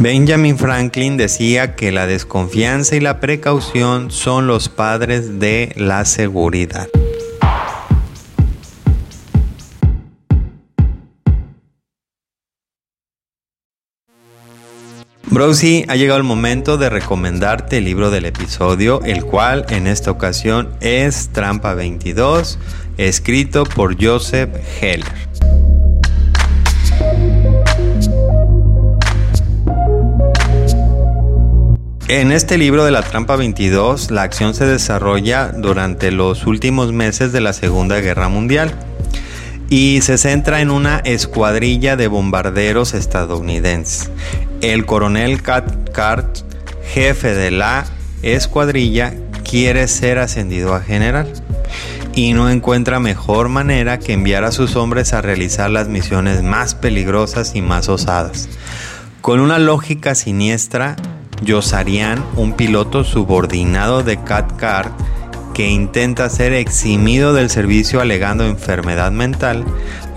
Benjamin 0.00 0.56
Franklin 0.56 1.16
decía 1.16 1.74
que 1.74 1.90
la 1.90 2.06
desconfianza 2.06 2.94
y 2.94 3.00
la 3.00 3.18
precaución 3.18 4.12
son 4.12 4.46
los 4.46 4.68
padres 4.68 5.40
de 5.40 5.72
la 5.76 6.04
seguridad. 6.04 6.86
Brosy, 15.26 15.84
ha 15.88 15.96
llegado 15.96 16.18
el 16.18 16.24
momento 16.24 16.78
de 16.78 16.90
recomendarte 16.90 17.78
el 17.78 17.84
libro 17.84 18.12
del 18.12 18.26
episodio, 18.26 19.02
el 19.02 19.24
cual 19.24 19.66
en 19.68 19.88
esta 19.88 20.12
ocasión 20.12 20.70
es 20.80 21.30
Trampa 21.32 21.74
22, 21.74 22.60
escrito 22.98 23.64
por 23.64 24.00
Joseph 24.00 24.50
Heller. 24.80 25.67
En 32.08 32.32
este 32.32 32.56
libro 32.56 32.86
de 32.86 32.90
la 32.90 33.02
Trampa 33.02 33.36
22, 33.36 34.10
la 34.10 34.22
acción 34.22 34.54
se 34.54 34.64
desarrolla 34.64 35.52
durante 35.54 36.10
los 36.10 36.46
últimos 36.46 36.90
meses 36.90 37.32
de 37.32 37.42
la 37.42 37.52
Segunda 37.52 38.00
Guerra 38.00 38.30
Mundial 38.30 38.72
y 39.68 40.00
se 40.00 40.16
centra 40.16 40.62
en 40.62 40.70
una 40.70 41.00
escuadrilla 41.00 41.96
de 41.96 42.08
bombarderos 42.08 42.94
estadounidenses. 42.94 44.10
El 44.62 44.86
coronel 44.86 45.42
Cathcart, 45.42 46.38
jefe 46.94 47.34
de 47.34 47.50
la 47.50 47.84
escuadrilla, 48.22 49.12
quiere 49.44 49.86
ser 49.86 50.18
ascendido 50.18 50.74
a 50.74 50.80
general 50.80 51.30
y 52.14 52.32
no 52.32 52.48
encuentra 52.48 53.00
mejor 53.00 53.50
manera 53.50 53.98
que 53.98 54.14
enviar 54.14 54.44
a 54.44 54.52
sus 54.52 54.76
hombres 54.76 55.12
a 55.12 55.20
realizar 55.20 55.68
las 55.68 55.88
misiones 55.88 56.42
más 56.42 56.74
peligrosas 56.74 57.54
y 57.54 57.60
más 57.60 57.90
osadas. 57.90 58.48
Con 59.20 59.40
una 59.40 59.58
lógica 59.58 60.14
siniestra, 60.14 60.96
Yosarian, 61.42 62.24
un 62.36 62.52
piloto 62.52 63.04
subordinado 63.04 64.02
de 64.02 64.22
Cathcart 64.22 64.92
que 65.54 65.68
intenta 65.68 66.30
ser 66.30 66.52
eximido 66.52 67.34
del 67.34 67.50
servicio 67.50 68.00
alegando 68.00 68.46
enfermedad 68.46 69.10
mental, 69.10 69.64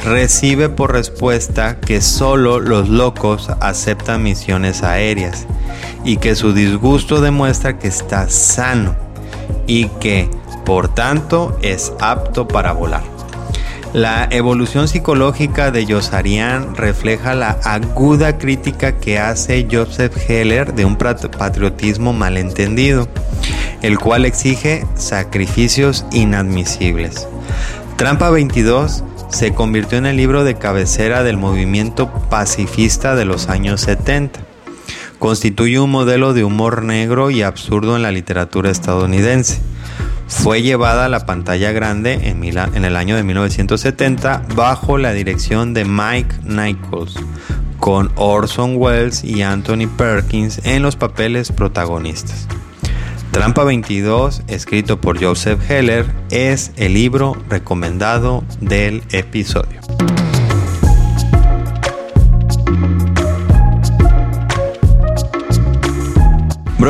recibe 0.05 0.69
por 0.69 0.93
respuesta 0.93 1.79
que 1.79 2.01
solo 2.01 2.59
los 2.59 2.89
locos 2.89 3.49
aceptan 3.59 4.21
misiones 4.21 4.83
aéreas 4.83 5.47
y 6.05 6.17
que 6.17 6.35
su 6.35 6.53
disgusto 6.53 7.21
demuestra 7.21 7.79
que 7.79 7.87
está 7.87 8.29
sano 8.29 8.95
y 9.65 9.87
que, 9.99 10.29
por 10.63 10.93
tanto, 10.93 11.57
es 11.63 11.91
apto 11.99 12.47
para 12.47 12.71
volar. 12.73 13.20
La 13.93 14.25
evolución 14.31 14.87
psicológica 14.87 15.69
de 15.69 15.85
Yosarian 15.85 16.75
refleja 16.77 17.35
la 17.35 17.59
aguda 17.65 18.37
crítica 18.37 18.97
que 18.97 19.19
hace 19.19 19.67
Joseph 19.69 20.15
Heller 20.29 20.73
de 20.73 20.85
un 20.85 20.95
patriotismo 20.95 22.13
malentendido, 22.13 23.09
el 23.81 23.99
cual 23.99 24.23
exige 24.23 24.85
sacrificios 24.95 26.05
inadmisibles. 26.13 27.27
Trampa 27.97 28.29
22 28.29 29.03
se 29.27 29.53
convirtió 29.53 29.97
en 29.97 30.05
el 30.05 30.15
libro 30.15 30.45
de 30.45 30.55
cabecera 30.55 31.23
del 31.23 31.35
movimiento 31.35 32.09
pacifista 32.29 33.15
de 33.15 33.25
los 33.25 33.49
años 33.49 33.81
70. 33.81 34.39
Constituye 35.19 35.81
un 35.81 35.91
modelo 35.91 36.33
de 36.33 36.45
humor 36.45 36.83
negro 36.83 37.29
y 37.29 37.41
absurdo 37.41 37.97
en 37.97 38.03
la 38.03 38.11
literatura 38.11 38.71
estadounidense 38.71 39.59
fue 40.31 40.61
llevada 40.61 41.05
a 41.05 41.09
la 41.09 41.25
pantalla 41.25 41.71
grande 41.73 42.13
en, 42.13 42.43
en, 42.43 42.85
el 42.85 42.95
año 42.95 43.15
de 43.15 43.23
1970 43.23 44.43
bajo 44.55 44.97
la 44.97 45.11
dirección 45.11 45.73
de 45.73 45.83
Mike 45.85 46.35
Nichols, 46.45 47.15
con 47.79 48.11
Orson 48.15 48.75
Welles 48.77 49.23
y 49.23 49.41
Anthony 49.43 49.87
Perkins 49.97 50.61
en 50.63 50.81
los 50.81 50.95
papeles 50.95 51.51
protagonistas. 51.51 52.47
Trampa 53.31 53.63
22, 53.65 54.43
escrito 54.47 54.99
por 54.99 55.21
Joseph 55.21 55.59
Heller, 55.69 56.05
es 56.31 56.71
el 56.77 56.93
libro 56.93 57.37
recomendado 57.49 58.43
del 58.61 59.03
episodio. 59.11 59.81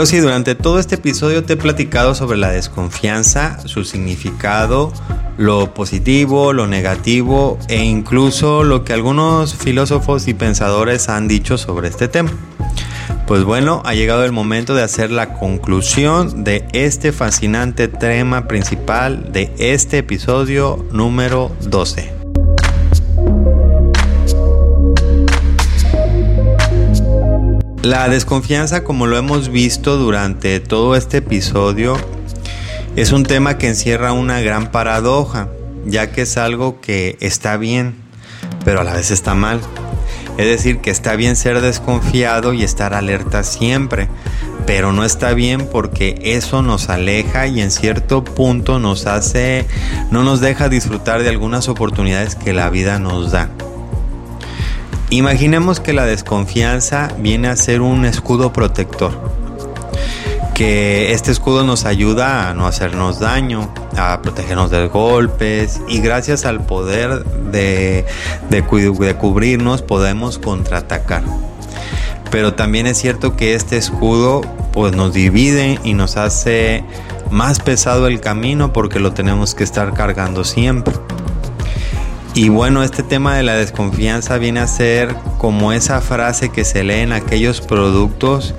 Brosi, 0.02 0.18
durante 0.18 0.56
todo 0.56 0.80
este 0.80 0.96
episodio 0.96 1.44
te 1.44 1.54
he 1.54 1.58
platicado 1.58 2.16
sobre 2.16 2.36
la 2.40 2.50
desconfianza, 2.50 3.60
su 3.68 3.84
significado, 3.84 4.92
lo 5.38 5.76
positivo, 5.76 6.54
lo 6.54 6.66
negativo 6.66 7.60
e 7.68 7.84
incluso 7.84 8.64
lo 8.64 8.84
que 8.84 8.94
algunos 8.94 9.54
filósofos 9.54 10.28
y 10.28 10.34
pensadores 10.34 11.08
han 11.08 11.28
dicho 11.28 11.60
sobre 11.60 11.90
este 11.90 12.08
tema. 12.08 12.32
Pues 13.28 13.44
bueno, 13.44 13.84
ha 13.86 13.94
llegado 13.94 14.26
el 14.26 14.32
momento 14.32 14.74
de 14.74 14.82
hacer 14.82 15.12
la 15.12 15.36
conclusión 15.36 16.44
de 16.44 16.66
este 16.74 17.12
fascinante 17.12 17.88
tema 17.88 18.48
principal 18.48 19.32
de 19.32 19.54
este 19.60 20.00
episodio 20.00 20.84
número 20.92 21.52
12. 21.62 22.21
La 27.84 28.08
desconfianza, 28.10 28.84
como 28.84 29.08
lo 29.08 29.18
hemos 29.18 29.50
visto 29.50 29.98
durante 29.98 30.60
todo 30.60 30.96
este 30.96 31.18
episodio, 31.18 31.98
es 32.96 33.12
un 33.12 33.24
tema 33.24 33.58
que 33.58 33.70
encierra 33.70 34.14
una 34.14 34.40
gran 34.40 34.72
paradoja, 34.72 35.50
ya 35.88 36.12
que 36.12 36.22
es 36.22 36.38
algo 36.38 36.80
que 36.80 37.18
está 37.22 37.58
bien, 37.58 37.96
pero 38.64 38.82
a 38.82 38.84
la 38.84 38.94
vez 38.94 39.10
está 39.10 39.34
mal. 39.34 39.62
Es 40.38 40.46
decir, 40.46 40.78
que 40.78 40.92
está 40.92 41.16
bien 41.16 41.36
ser 41.36 41.60
desconfiado 41.60 42.54
y 42.54 42.62
estar 42.64 42.94
alerta 42.94 43.44
siempre, 43.44 44.10
pero 44.68 44.94
no 44.94 45.04
está 45.04 45.34
bien 45.34 45.68
porque 45.72 46.20
eso 46.22 46.62
nos 46.62 46.88
aleja 46.88 47.48
y 47.48 47.62
en 47.62 47.72
cierto 47.72 48.24
punto 48.24 48.78
nos 48.78 49.08
hace, 49.08 49.66
no 50.12 50.24
nos 50.24 50.40
deja 50.40 50.70
disfrutar 50.70 51.24
de 51.24 51.30
algunas 51.30 51.68
oportunidades 51.68 52.36
que 52.36 52.54
la 52.54 52.70
vida 52.70 53.00
nos 53.00 53.32
da. 53.32 53.50
Imaginemos 55.12 55.82
que 55.82 55.92
la 55.92 56.06
desconfianza 56.06 57.10
viene 57.18 57.50
a 57.50 57.58
ser 57.58 57.82
un 57.82 58.06
escudo 58.06 58.54
protector, 58.54 59.12
que 60.54 61.12
este 61.12 61.32
escudo 61.32 61.66
nos 61.66 61.84
ayuda 61.84 62.50
a 62.50 62.54
no 62.54 62.66
hacernos 62.66 63.20
daño, 63.20 63.74
a 63.98 64.22
protegernos 64.22 64.72
de 64.72 64.88
golpes 64.88 65.82
y 65.90 66.00
gracias 66.00 66.46
al 66.46 66.66
poder 66.66 67.26
de, 67.26 68.06
cubrirnos 69.20 69.82
podemos 69.82 70.40
contraatacar. 70.40 71.24
Pero 72.32 72.54
también 72.54 72.88
es 72.88 72.98
cierto 72.98 73.36
que 73.36 73.54
este 73.54 73.76
escudo 73.76 74.40
pues 74.72 74.96
nos 74.96 75.12
divide 75.12 75.78
y 75.84 75.94
nos 75.94 76.16
hace 76.16 76.86
más 77.30 77.60
pesado 77.60 78.08
el 78.08 78.22
camino 78.22 78.72
porque 78.72 79.02
lo 79.02 79.12
tenemos 79.12 79.56
que 79.56 79.66
estar 79.66 79.94
cargando 79.94 80.46
siempre. 80.46 80.94
Y 82.34 82.48
bueno, 82.48 82.82
este 82.82 83.04
tema 83.04 83.36
de 83.36 83.44
la 83.44 83.56
desconfianza 83.56 84.38
viene 84.38 84.62
a 84.62 84.68
ser 84.68 85.16
como 85.38 85.74
esa 85.74 86.00
frase 86.00 86.50
que 86.50 86.64
se 86.64 86.84
lee 86.84 87.02
en 87.02 87.12
aquellos 87.12 87.60
productos 87.60 88.56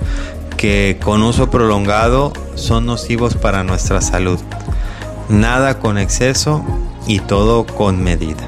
que 0.57 0.99
con 1.03 1.23
uso 1.23 1.49
prolongado 1.49 2.33
son 2.53 2.85
nocivos 2.85 3.35
para 3.35 3.63
nuestra 3.63 3.99
salud. 4.01 4.39
Nada 5.27 5.79
con 5.79 5.97
exceso 5.97 6.63
y 7.07 7.19
todo 7.19 7.65
con 7.65 8.03
medida. 8.03 8.47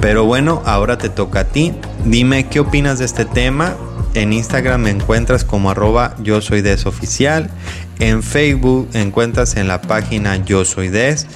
Pero 0.00 0.24
bueno, 0.24 0.62
ahora 0.64 0.98
te 0.98 1.08
toca 1.08 1.40
a 1.40 1.44
ti. 1.44 1.74
Dime 2.04 2.46
qué 2.46 2.60
opinas 2.60 3.00
de 3.00 3.04
este 3.04 3.24
tema 3.24 3.74
En 4.14 4.32
Instagram 4.32 4.82
me 4.82 4.90
encuentras 4.90 5.44
como 5.44 5.70
arroba 5.70 6.14
yo 6.22 6.40
soy 6.40 6.62
desoficial. 6.62 7.50
En 7.98 8.22
Facebook 8.22 8.88
encuentras 8.94 9.56
en 9.56 9.66
la 9.66 9.82
página 9.82 10.36
yo 10.36 10.64
soy 10.64 10.88
des. 10.88 11.26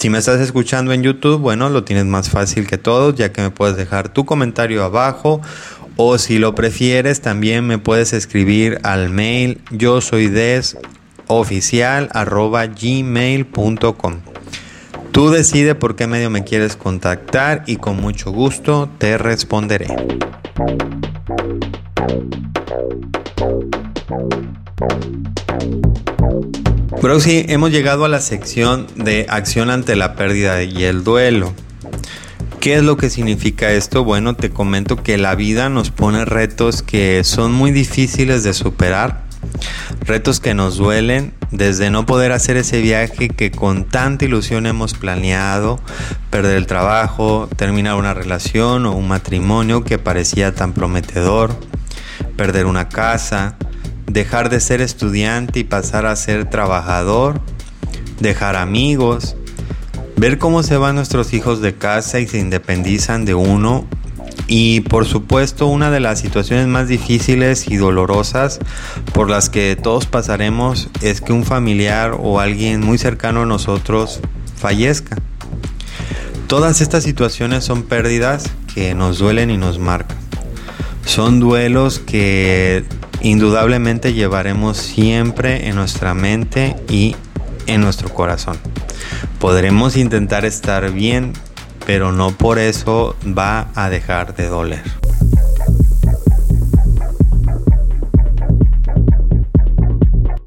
Si 0.00 0.08
me 0.08 0.16
estás 0.16 0.40
escuchando 0.40 0.94
en 0.94 1.02
YouTube, 1.02 1.38
bueno, 1.42 1.68
lo 1.68 1.84
tienes 1.84 2.06
más 2.06 2.30
fácil 2.30 2.66
que 2.66 2.78
todos, 2.78 3.16
ya 3.16 3.32
que 3.34 3.42
me 3.42 3.50
puedes 3.50 3.76
dejar 3.76 4.08
tu 4.08 4.24
comentario 4.24 4.82
abajo. 4.82 5.42
O 5.96 6.16
si 6.16 6.38
lo 6.38 6.54
prefieres, 6.54 7.20
también 7.20 7.66
me 7.66 7.76
puedes 7.76 8.14
escribir 8.14 8.78
al 8.82 9.10
mail 9.10 9.60
yo 9.70 10.00
soy 10.00 10.28
des 10.28 10.78
gmail.com. 12.80 14.14
Tú 15.12 15.28
decide 15.28 15.74
por 15.74 15.96
qué 15.96 16.06
medio 16.06 16.30
me 16.30 16.44
quieres 16.44 16.76
contactar 16.76 17.64
y 17.66 17.76
con 17.76 18.00
mucho 18.00 18.32
gusto 18.32 18.88
te 18.96 19.18
responderé. 19.18 19.88
Sí, 27.20 27.44
hemos 27.48 27.70
llegado 27.70 28.06
a 28.06 28.08
la 28.08 28.20
sección 28.20 28.86
de 28.94 29.26
acción 29.28 29.68
ante 29.68 29.94
la 29.94 30.14
pérdida 30.14 30.62
y 30.62 30.84
el 30.84 31.04
duelo. 31.04 31.52
¿Qué 32.60 32.76
es 32.76 32.82
lo 32.82 32.96
que 32.96 33.10
significa 33.10 33.72
esto? 33.72 34.04
Bueno, 34.04 34.36
te 34.36 34.48
comento 34.48 35.02
que 35.02 35.18
la 35.18 35.34
vida 35.34 35.68
nos 35.68 35.90
pone 35.90 36.24
retos 36.24 36.82
que 36.82 37.22
son 37.24 37.52
muy 37.52 37.72
difíciles 37.72 38.42
de 38.42 38.54
superar, 38.54 39.24
retos 40.06 40.40
que 40.40 40.54
nos 40.54 40.78
duelen, 40.78 41.34
desde 41.50 41.90
no 41.90 42.06
poder 42.06 42.32
hacer 42.32 42.56
ese 42.56 42.80
viaje 42.80 43.28
que 43.28 43.50
con 43.50 43.84
tanta 43.84 44.24
ilusión 44.24 44.64
hemos 44.64 44.94
planeado, 44.94 45.78
perder 46.30 46.56
el 46.56 46.66
trabajo, 46.66 47.50
terminar 47.54 47.96
una 47.96 48.14
relación 48.14 48.86
o 48.86 48.92
un 48.92 49.08
matrimonio 49.08 49.84
que 49.84 49.98
parecía 49.98 50.54
tan 50.54 50.72
prometedor, 50.72 51.54
perder 52.36 52.64
una 52.64 52.88
casa, 52.88 53.56
dejar 54.12 54.50
de 54.50 54.60
ser 54.60 54.80
estudiante 54.80 55.60
y 55.60 55.64
pasar 55.64 56.06
a 56.06 56.16
ser 56.16 56.50
trabajador, 56.50 57.40
dejar 58.18 58.56
amigos, 58.56 59.36
ver 60.16 60.38
cómo 60.38 60.62
se 60.62 60.76
van 60.76 60.96
nuestros 60.96 61.32
hijos 61.32 61.60
de 61.60 61.74
casa 61.74 62.18
y 62.18 62.26
se 62.26 62.38
independizan 62.38 63.24
de 63.24 63.34
uno. 63.34 63.86
Y 64.48 64.80
por 64.80 65.06
supuesto 65.06 65.68
una 65.68 65.92
de 65.92 66.00
las 66.00 66.18
situaciones 66.18 66.66
más 66.66 66.88
difíciles 66.88 67.68
y 67.68 67.76
dolorosas 67.76 68.58
por 69.12 69.30
las 69.30 69.48
que 69.48 69.76
todos 69.80 70.06
pasaremos 70.06 70.88
es 71.02 71.20
que 71.20 71.32
un 71.32 71.44
familiar 71.44 72.16
o 72.18 72.40
alguien 72.40 72.80
muy 72.80 72.98
cercano 72.98 73.42
a 73.42 73.46
nosotros 73.46 74.20
fallezca. 74.56 75.16
Todas 76.48 76.80
estas 76.80 77.04
situaciones 77.04 77.62
son 77.62 77.84
pérdidas 77.84 78.50
que 78.74 78.92
nos 78.96 79.18
duelen 79.18 79.50
y 79.50 79.56
nos 79.56 79.78
marcan. 79.78 80.18
Son 81.04 81.38
duelos 81.38 82.00
que 82.00 82.84
indudablemente 83.20 84.12
llevaremos 84.14 84.76
siempre 84.76 85.68
en 85.68 85.76
nuestra 85.76 86.14
mente 86.14 86.76
y 86.88 87.16
en 87.66 87.80
nuestro 87.80 88.12
corazón. 88.12 88.58
Podremos 89.38 89.96
intentar 89.96 90.44
estar 90.44 90.90
bien, 90.92 91.32
pero 91.86 92.12
no 92.12 92.32
por 92.32 92.58
eso 92.58 93.16
va 93.26 93.68
a 93.74 93.90
dejar 93.90 94.34
de 94.34 94.46
doler. 94.46 94.82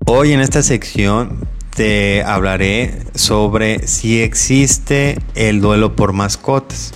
Hoy 0.05 0.33
en 0.33 0.41
esta 0.41 0.62
sección 0.62 1.47
te 1.75 2.23
hablaré 2.23 2.99
sobre 3.15 3.88
si 3.88 4.21
existe 4.21 5.17
el 5.33 5.59
duelo 5.59 5.95
por 5.95 6.13
mascotas. 6.13 6.93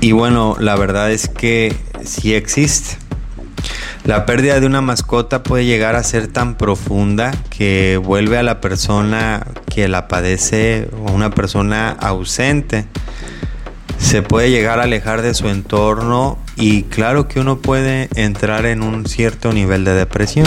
Y 0.00 0.12
bueno, 0.12 0.56
la 0.60 0.76
verdad 0.76 1.10
es 1.10 1.28
que 1.28 1.74
sí 2.04 2.34
existe. 2.34 3.07
La 4.08 4.24
pérdida 4.24 4.58
de 4.58 4.64
una 4.64 4.80
mascota 4.80 5.42
puede 5.42 5.66
llegar 5.66 5.94
a 5.94 6.02
ser 6.02 6.28
tan 6.28 6.54
profunda 6.54 7.30
que 7.50 8.00
vuelve 8.02 8.38
a 8.38 8.42
la 8.42 8.58
persona 8.58 9.46
que 9.66 9.86
la 9.86 10.08
padece 10.08 10.88
o 11.04 11.12
una 11.12 11.28
persona 11.28 11.90
ausente. 11.90 12.86
Se 13.98 14.22
puede 14.22 14.50
llegar 14.50 14.80
a 14.80 14.84
alejar 14.84 15.20
de 15.20 15.34
su 15.34 15.50
entorno 15.50 16.38
y 16.56 16.84
claro 16.84 17.28
que 17.28 17.38
uno 17.38 17.58
puede 17.58 18.08
entrar 18.14 18.64
en 18.64 18.80
un 18.80 19.04
cierto 19.04 19.52
nivel 19.52 19.84
de 19.84 19.92
depresión. 19.92 20.46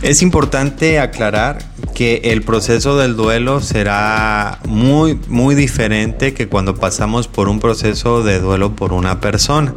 Es 0.00 0.22
importante 0.22 0.98
aclarar 0.98 1.58
que 1.96 2.20
el 2.24 2.42
proceso 2.42 2.98
del 2.98 3.16
duelo 3.16 3.62
será 3.62 4.58
muy, 4.68 5.18
muy 5.28 5.54
diferente 5.54 6.34
que 6.34 6.46
cuando 6.46 6.74
pasamos 6.74 7.26
por 7.26 7.48
un 7.48 7.58
proceso 7.58 8.22
de 8.22 8.38
duelo 8.38 8.76
por 8.76 8.92
una 8.92 9.22
persona. 9.22 9.74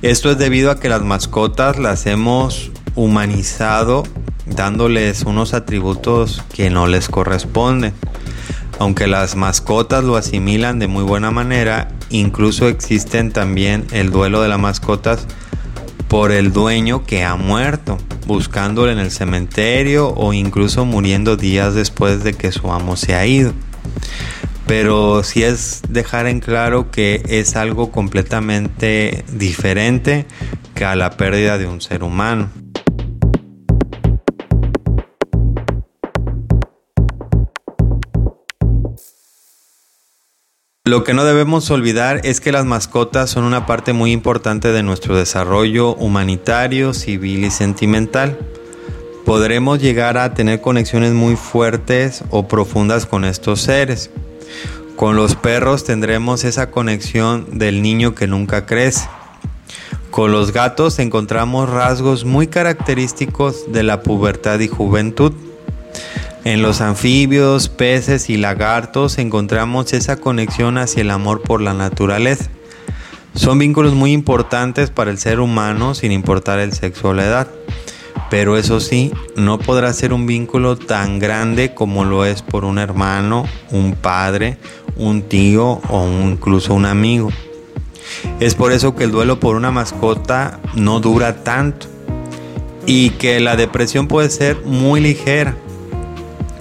Esto 0.00 0.30
es 0.30 0.38
debido 0.38 0.70
a 0.70 0.80
que 0.80 0.88
las 0.88 1.02
mascotas 1.02 1.78
las 1.78 2.06
hemos 2.06 2.70
humanizado 2.94 4.04
dándoles 4.46 5.24
unos 5.24 5.52
atributos 5.52 6.42
que 6.54 6.70
no 6.70 6.86
les 6.86 7.10
corresponden. 7.10 7.92
Aunque 8.78 9.06
las 9.06 9.36
mascotas 9.36 10.04
lo 10.04 10.16
asimilan 10.16 10.78
de 10.78 10.86
muy 10.86 11.04
buena 11.04 11.30
manera, 11.30 11.88
incluso 12.08 12.68
existen 12.68 13.32
también 13.32 13.86
el 13.92 14.08
duelo 14.08 14.40
de 14.40 14.48
las 14.48 14.58
mascotas 14.58 15.26
por 16.08 16.32
el 16.32 16.52
dueño 16.52 17.04
que 17.04 17.24
ha 17.24 17.36
muerto 17.36 17.98
buscándole 18.26 18.92
en 18.92 18.98
el 18.98 19.10
cementerio 19.10 20.08
o 20.08 20.32
incluso 20.32 20.84
muriendo 20.84 21.36
días 21.36 21.74
después 21.74 22.22
de 22.24 22.34
que 22.34 22.52
su 22.52 22.72
amo 22.72 22.96
se 22.96 23.14
ha 23.14 23.26
ido. 23.26 23.52
Pero 24.66 25.22
sí 25.24 25.42
es 25.42 25.80
dejar 25.88 26.26
en 26.26 26.40
claro 26.40 26.90
que 26.90 27.22
es 27.26 27.56
algo 27.56 27.90
completamente 27.90 29.24
diferente 29.32 30.26
que 30.74 30.84
a 30.84 30.94
la 30.94 31.10
pérdida 31.16 31.56
de 31.56 31.66
un 31.66 31.80
ser 31.80 32.02
humano. 32.02 32.50
Lo 40.88 41.04
que 41.04 41.12
no 41.12 41.26
debemos 41.26 41.70
olvidar 41.70 42.22
es 42.24 42.40
que 42.40 42.50
las 42.50 42.64
mascotas 42.64 43.28
son 43.28 43.44
una 43.44 43.66
parte 43.66 43.92
muy 43.92 44.10
importante 44.10 44.72
de 44.72 44.82
nuestro 44.82 45.18
desarrollo 45.18 45.94
humanitario, 45.96 46.94
civil 46.94 47.44
y 47.44 47.50
sentimental. 47.50 48.38
Podremos 49.26 49.82
llegar 49.82 50.16
a 50.16 50.32
tener 50.32 50.62
conexiones 50.62 51.12
muy 51.12 51.36
fuertes 51.36 52.24
o 52.30 52.48
profundas 52.48 53.04
con 53.04 53.26
estos 53.26 53.60
seres. 53.60 54.10
Con 54.96 55.14
los 55.14 55.34
perros 55.34 55.84
tendremos 55.84 56.44
esa 56.44 56.70
conexión 56.70 57.58
del 57.58 57.82
niño 57.82 58.14
que 58.14 58.26
nunca 58.26 58.64
crece. 58.64 59.10
Con 60.10 60.32
los 60.32 60.54
gatos 60.54 60.98
encontramos 61.00 61.68
rasgos 61.68 62.24
muy 62.24 62.46
característicos 62.46 63.70
de 63.70 63.82
la 63.82 64.00
pubertad 64.00 64.58
y 64.60 64.68
juventud. 64.68 65.34
En 66.44 66.62
los 66.62 66.80
anfibios, 66.80 67.68
peces 67.68 68.30
y 68.30 68.36
lagartos 68.36 69.18
encontramos 69.18 69.92
esa 69.92 70.16
conexión 70.16 70.78
hacia 70.78 71.02
el 71.02 71.10
amor 71.10 71.42
por 71.42 71.60
la 71.60 71.74
naturaleza. 71.74 72.48
Son 73.34 73.58
vínculos 73.58 73.94
muy 73.94 74.12
importantes 74.12 74.90
para 74.90 75.10
el 75.10 75.18
ser 75.18 75.40
humano 75.40 75.94
sin 75.94 76.12
importar 76.12 76.60
el 76.60 76.72
sexo 76.72 77.08
o 77.08 77.14
la 77.14 77.26
edad. 77.26 77.48
Pero 78.30 78.56
eso 78.56 78.78
sí, 78.80 79.12
no 79.36 79.58
podrá 79.58 79.92
ser 79.92 80.12
un 80.12 80.26
vínculo 80.26 80.76
tan 80.76 81.18
grande 81.18 81.74
como 81.74 82.04
lo 82.04 82.24
es 82.24 82.42
por 82.42 82.64
un 82.64 82.78
hermano, 82.78 83.44
un 83.70 83.94
padre, 83.94 84.58
un 84.96 85.22
tío 85.22 85.80
o 85.88 86.08
incluso 86.24 86.74
un 86.74 86.86
amigo. 86.86 87.30
Es 88.38 88.54
por 88.54 88.72
eso 88.72 88.94
que 88.94 89.04
el 89.04 89.10
duelo 89.10 89.40
por 89.40 89.56
una 89.56 89.70
mascota 89.70 90.60
no 90.74 91.00
dura 91.00 91.42
tanto 91.42 91.88
y 92.86 93.10
que 93.10 93.40
la 93.40 93.56
depresión 93.56 94.08
puede 94.08 94.30
ser 94.30 94.62
muy 94.64 95.00
ligera 95.00 95.56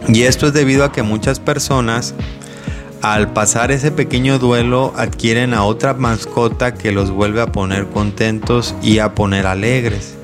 y 0.08 0.24
esto 0.24 0.48
es 0.48 0.54
debido 0.54 0.84
a 0.84 0.92
que 0.92 1.04
muchas 1.04 1.40
personas 1.40 2.14
al 3.02 3.32
pasar 3.32 3.72
ese 3.72 3.92
pequeño 3.92 4.40
duelo 4.40 4.94
adquieren 4.96 5.54
a 5.54 5.64
otra 5.64 5.94
mascota 5.94 6.74
que 6.74 6.92
los 6.92 7.12
vuelve 7.12 7.42
a 7.42 7.52
poner 7.52 7.88
contentos 7.88 8.76
y 8.82 9.00
a 9.00 9.14
poner 9.14 9.46
alegres. 9.46 10.16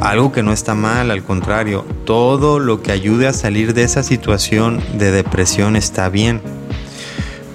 Algo 0.00 0.32
que 0.32 0.42
no 0.42 0.52
está 0.52 0.74
mal, 0.74 1.10
al 1.10 1.22
contrario, 1.22 1.86
todo 2.04 2.58
lo 2.58 2.82
que 2.82 2.92
ayude 2.92 3.28
a 3.28 3.32
salir 3.32 3.72
de 3.72 3.84
esa 3.84 4.02
situación 4.02 4.82
de 4.98 5.12
depresión 5.12 5.76
está 5.76 6.08
bien. 6.08 6.40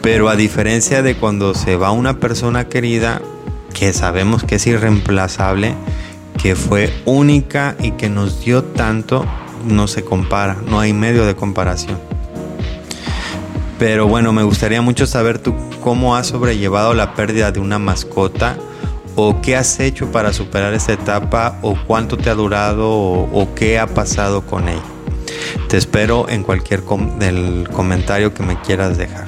Pero 0.01 0.30
a 0.30 0.36
diferencia 0.36 1.01
de 1.01 1.15
cuando 1.15 1.53
se 1.53 1.75
va 1.75 1.91
una 1.91 2.19
persona 2.19 2.69
querida, 2.69 3.21
que 3.73 3.93
sabemos 3.93 4.43
que 4.43 4.56
es 4.56 4.65
irreemplazable, 4.65 5.75
que 6.41 6.56
fue 6.56 6.93
única 7.06 7.75
y 7.80 7.91
que 7.91 8.10
nos 8.10 8.39
dio 8.45 8.63
tanto, 8.63 9.25
no 9.67 9.88
se 9.88 10.03
compara, 10.03 10.58
no 10.67 10.80
hay 10.80 10.93
medio 10.93 11.25
de 11.25 11.36
comparación. 11.36 11.99
Pero 13.80 14.08
bueno, 14.08 14.34
me 14.34 14.43
gustaría 14.43 14.82
mucho 14.82 15.06
saber 15.06 15.38
tú 15.38 15.53
cómo 15.84 16.15
has 16.15 16.27
sobrellevado 16.27 16.93
la 16.93 17.13
pérdida 17.13 17.51
de 17.51 17.60
una 17.60 17.77
mascota 17.77 18.58
o 19.15 19.39
qué 19.41 19.56
has 19.56 19.80
hecho 19.80 20.12
para 20.12 20.34
superar 20.34 20.73
esa 20.73 20.93
etapa 20.93 21.60
o 21.62 21.75
cuánto 21.86 22.17
te 22.17 22.30
ha 22.30 22.36
durado 22.36 22.89
o, 22.89 23.49
qué 23.56 23.80
ha 23.80 23.88
pasado 23.88 24.41
con 24.41 24.67
ella. 24.67 24.82
Te 25.69 25.77
espero 25.77 26.27
en 26.30 26.43
cualquier 26.43 26.84
comentario 26.84 28.34
que 28.34 28.43
me 28.43 28.60
quieras 28.62 28.97
dejar. 28.97 29.27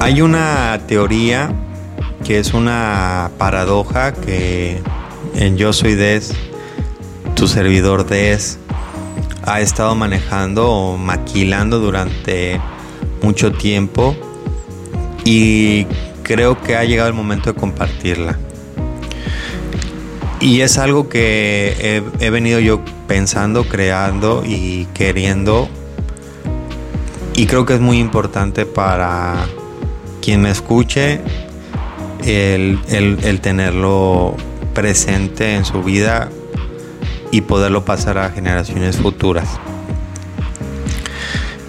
Hay 0.00 0.22
una 0.22 0.80
teoría 0.86 1.52
que 2.24 2.38
es 2.38 2.54
una 2.54 3.30
paradoja 3.36 4.14
que 4.14 4.80
en 5.34 5.58
Yo 5.58 5.74
Soy 5.74 5.94
Des, 5.94 6.32
tu 7.34 7.46
servidor 7.46 8.06
Des, 8.06 8.58
ha 9.42 9.60
estado 9.60 9.94
manejando 9.94 10.70
o 10.70 10.96
maquilando 10.96 11.80
durante 11.80 12.58
mucho 13.20 13.52
tiempo 13.52 14.16
y 15.24 15.84
creo 16.22 16.58
que 16.62 16.76
ha 16.76 16.84
llegado 16.84 17.10
el 17.10 17.14
momento 17.14 17.52
de 17.52 17.60
compartirla. 17.60 18.38
Y 20.40 20.62
es 20.62 20.78
algo 20.78 21.10
que 21.10 22.02
he, 22.18 22.30
venido 22.30 22.58
yo 22.58 22.80
pensando, 23.06 23.64
creando 23.64 24.44
y 24.46 24.86
queriendo. 24.94 25.68
Y 27.34 27.44
creo 27.44 27.66
que 27.66 27.74
es 27.74 27.80
muy 27.80 27.98
importante 27.98 28.64
para 28.64 29.46
quien 30.20 30.42
me 30.42 30.50
escuche 30.50 31.20
el, 32.24 32.78
el 32.88 33.40
tenerlo 33.40 34.36
presente 34.74 35.54
en 35.54 35.64
su 35.64 35.82
vida 35.82 36.30
y 37.30 37.42
poderlo 37.42 37.84
pasar 37.84 38.18
a 38.18 38.30
generaciones 38.30 38.96
futuras. 38.96 39.58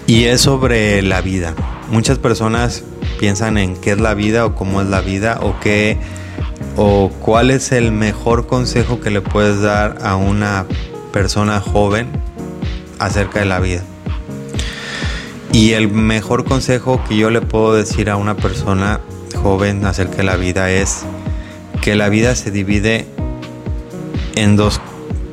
Y 0.06 0.24
es 0.24 0.40
sobre 0.40 1.02
la 1.02 1.20
vida. 1.20 1.54
Muchas 1.90 2.18
personas 2.18 2.84
piensan 3.18 3.58
en 3.58 3.76
qué 3.76 3.92
es 3.92 4.00
la 4.00 4.14
vida 4.14 4.44
o 4.44 4.54
cómo 4.54 4.82
es 4.82 4.88
la 4.88 5.00
vida 5.00 5.38
o 5.42 5.58
qué 5.60 5.98
o 6.76 7.10
cuál 7.20 7.50
es 7.50 7.72
el 7.72 7.92
mejor 7.92 8.46
consejo 8.46 9.00
que 9.00 9.10
le 9.10 9.20
puedes 9.20 9.60
dar 9.60 9.98
a 10.02 10.16
una 10.16 10.66
persona 11.12 11.60
joven 11.60 12.08
acerca 12.98 13.40
de 13.40 13.44
la 13.44 13.60
vida. 13.60 13.82
Y 15.52 15.72
el 15.72 15.88
mejor 15.92 16.44
consejo 16.44 17.02
que 17.06 17.16
yo 17.16 17.30
le 17.30 17.42
puedo 17.42 17.74
decir 17.74 18.08
a 18.08 18.16
una 18.16 18.36
persona 18.36 19.00
joven 19.42 19.84
acerca 19.84 20.16
de 20.16 20.22
la 20.22 20.36
vida 20.36 20.70
es 20.70 21.04
que 21.82 21.94
la 21.94 22.08
vida 22.08 22.34
se 22.34 22.50
divide 22.50 23.06
en 24.34 24.56
dos 24.56 24.80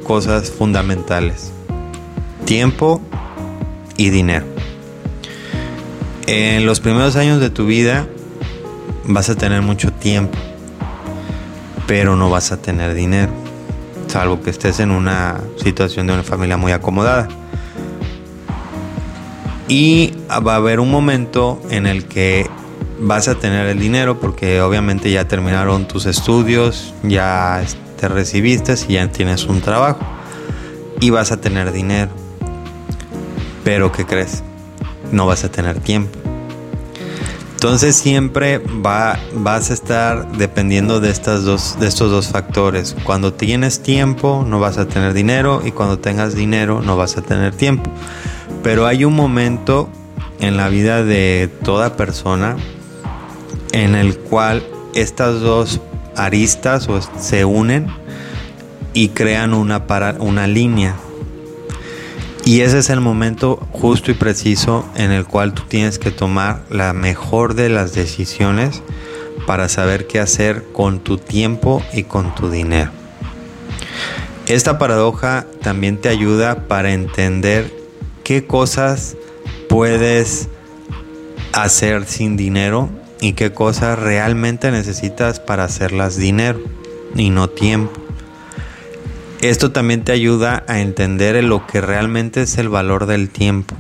cosas 0.04 0.52
fundamentales. 0.52 1.54
Tiempo 2.46 3.02
y 3.96 4.10
dinero. 4.10 4.46
En 6.28 6.66
los 6.66 6.80
primeros 6.80 7.16
años 7.16 7.40
de 7.40 7.50
tu 7.50 7.66
vida 7.66 8.08
vas 9.06 9.30
a 9.30 9.36
tener 9.36 9.62
mucho 9.62 9.92
tiempo, 9.94 10.38
pero 11.88 12.16
no 12.16 12.30
vas 12.30 12.52
a 12.52 12.62
tener 12.62 12.94
dinero, 12.94 13.32
salvo 14.08 14.42
que 14.42 14.50
estés 14.50 14.80
en 14.80 14.92
una 14.92 15.42
situación 15.64 16.08
de 16.08 16.14
una 16.14 16.24
familia 16.24 16.58
muy 16.58 16.72
acomodada. 16.72 17.28
Y 19.70 20.14
va 20.30 20.54
a 20.54 20.56
haber 20.58 20.80
un 20.80 20.90
momento 20.90 21.62
en 21.70 21.86
el 21.86 22.06
que 22.06 22.50
vas 23.00 23.28
a 23.28 23.36
tener 23.36 23.68
el 23.68 23.80
dinero 23.80 24.20
porque 24.20 24.62
obviamente 24.62 25.12
ya 25.12 25.28
terminaron 25.28 25.88
tus 25.88 26.08
estudios, 26.08 26.94
ya 27.04 27.64
te 28.00 28.08
recibiste 28.08 28.74
y 28.88 28.94
ya 28.94 29.08
tienes 29.12 29.46
un 29.46 29.62
trabajo 29.62 30.00
y 31.00 31.12
vas 31.12 31.32
a 31.32 31.40
tener 31.40 31.72
dinero. 31.72 32.10
Pero 33.64 33.92
¿qué 33.92 34.06
crees? 34.06 34.44
No 35.12 35.28
vas 35.28 35.44
a 35.44 35.52
tener 35.52 35.80
tiempo. 35.80 36.18
Entonces 37.52 37.98
siempre 37.98 38.60
va, 38.60 39.20
vas 39.34 39.70
a 39.70 39.74
estar 39.74 40.32
dependiendo 40.32 41.02
de, 41.02 41.10
estas 41.10 41.44
dos, 41.44 41.78
de 41.78 41.88
estos 41.88 42.10
dos 42.10 42.30
factores. 42.30 42.96
Cuando 43.04 43.34
tienes 43.34 43.84
tiempo 43.84 44.46
no 44.48 44.60
vas 44.60 44.78
a 44.78 44.88
tener 44.88 45.14
dinero 45.14 45.62
y 45.66 45.72
cuando 45.72 46.00
tengas 46.00 46.36
dinero 46.36 46.82
no 46.82 46.96
vas 46.96 47.18
a 47.18 47.22
tener 47.22 47.54
tiempo. 47.54 47.92
Pero 48.64 48.86
hay 48.86 49.06
un 49.06 49.16
momento 49.16 49.90
en 50.40 50.58
la 50.58 50.70
vida 50.70 51.04
de 51.04 51.50
toda 51.64 51.96
persona 51.96 52.58
en 53.72 53.96
el 53.96 54.18
cual 54.18 54.64
estas 54.94 55.40
dos 55.42 55.82
aristas 56.16 56.88
se 57.20 57.46
unen 57.46 57.88
y 58.94 59.10
crean 59.10 59.54
una, 59.54 59.88
para, 59.88 60.16
una 60.20 60.48
línea. 60.48 60.96
Y 62.46 62.62
ese 62.62 62.80
es 62.80 62.90
el 62.90 63.00
momento 63.00 63.58
justo 63.72 64.12
y 64.12 64.16
preciso 64.16 64.86
en 64.96 65.12
el 65.12 65.26
cual 65.26 65.54
tú 65.54 65.64
tienes 65.68 66.00
que 66.00 66.12
tomar 66.12 66.64
la 66.70 66.94
mejor 66.94 67.54
de 67.54 67.70
las 67.70 67.94
decisiones 67.94 68.82
para 69.46 69.70
saber 69.70 70.08
qué 70.08 70.20
hacer 70.20 70.66
con 70.74 71.00
tu 71.00 71.18
tiempo 71.18 71.84
y 71.94 72.04
con 72.04 72.34
tu 72.34 72.50
dinero. 72.50 72.92
Esta 74.48 74.80
paradoja 74.80 75.46
también 75.62 75.98
te 75.98 76.10
ayuda 76.10 76.68
para 76.68 76.92
entender 76.94 77.79
qué 78.30 78.46
cosas 78.46 79.18
puedes 79.70 80.50
hacer 81.52 82.06
sin 82.06 82.38
dinero 82.38 82.88
y 83.20 83.34
qué 83.34 83.54
cosas 83.54 83.98
realmente 83.98 84.70
necesitas 84.70 85.40
para 85.40 85.64
hacerlas 85.64 86.16
dinero 86.16 86.60
y 87.16 87.32
no 87.32 87.50
tiempo. 87.50 88.00
Esto 89.42 89.72
también 89.72 90.04
te 90.04 90.12
ayuda 90.12 90.64
a 90.68 90.80
entender 90.80 91.44
lo 91.44 91.66
que 91.66 91.82
realmente 91.82 92.44
es 92.44 92.60
el 92.60 92.70
valor 92.70 93.08
del 93.08 93.30
tiempo. 93.30 93.76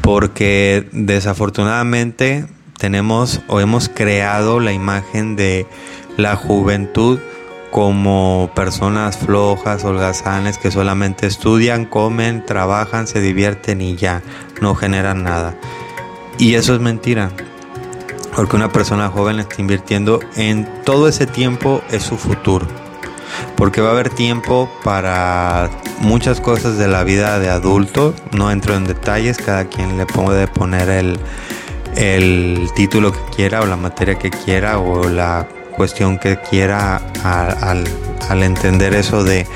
Porque 0.00 0.88
desafortunadamente 0.92 2.46
tenemos 2.78 3.42
o 3.48 3.60
hemos 3.60 3.90
creado 3.90 4.58
la 4.58 4.72
imagen 4.72 5.36
de 5.36 5.66
la 6.16 6.34
juventud 6.36 7.18
como 7.74 8.52
personas 8.54 9.16
flojas, 9.16 9.82
holgazanes, 9.82 10.58
que 10.58 10.70
solamente 10.70 11.26
estudian, 11.26 11.86
comen, 11.86 12.46
trabajan, 12.46 13.08
se 13.08 13.20
divierten 13.20 13.80
y 13.80 13.96
ya, 13.96 14.22
no 14.60 14.76
generan 14.76 15.24
nada. 15.24 15.56
Y 16.38 16.54
eso 16.54 16.72
es 16.72 16.80
mentira. 16.80 17.32
Porque 18.36 18.54
una 18.54 18.70
persona 18.70 19.08
joven 19.08 19.40
está 19.40 19.56
invirtiendo 19.60 20.20
en 20.36 20.68
todo 20.84 21.08
ese 21.08 21.26
tiempo 21.26 21.82
es 21.90 22.04
su 22.04 22.16
futuro. 22.16 22.64
Porque 23.56 23.80
va 23.80 23.88
a 23.88 23.92
haber 23.92 24.10
tiempo 24.10 24.70
para 24.84 25.68
muchas 25.98 26.40
cosas 26.40 26.78
de 26.78 26.86
la 26.86 27.02
vida 27.02 27.40
de 27.40 27.50
adulto. 27.50 28.14
No 28.30 28.52
entro 28.52 28.76
en 28.76 28.84
detalles, 28.84 29.36
cada 29.38 29.64
quien 29.64 29.98
le 29.98 30.06
puede 30.06 30.46
poner 30.46 30.88
el, 30.90 31.18
el 31.96 32.68
título 32.76 33.10
que 33.10 33.34
quiera 33.34 33.62
o 33.62 33.66
la 33.66 33.76
materia 33.76 34.14
que 34.16 34.30
quiera 34.30 34.78
o 34.78 35.08
la 35.08 35.48
cuestión 35.74 36.18
que 36.18 36.38
quiera 36.38 37.00
al, 37.22 37.84
al 38.28 38.42
entender 38.42 38.94
eso 38.94 39.24
de 39.24 39.46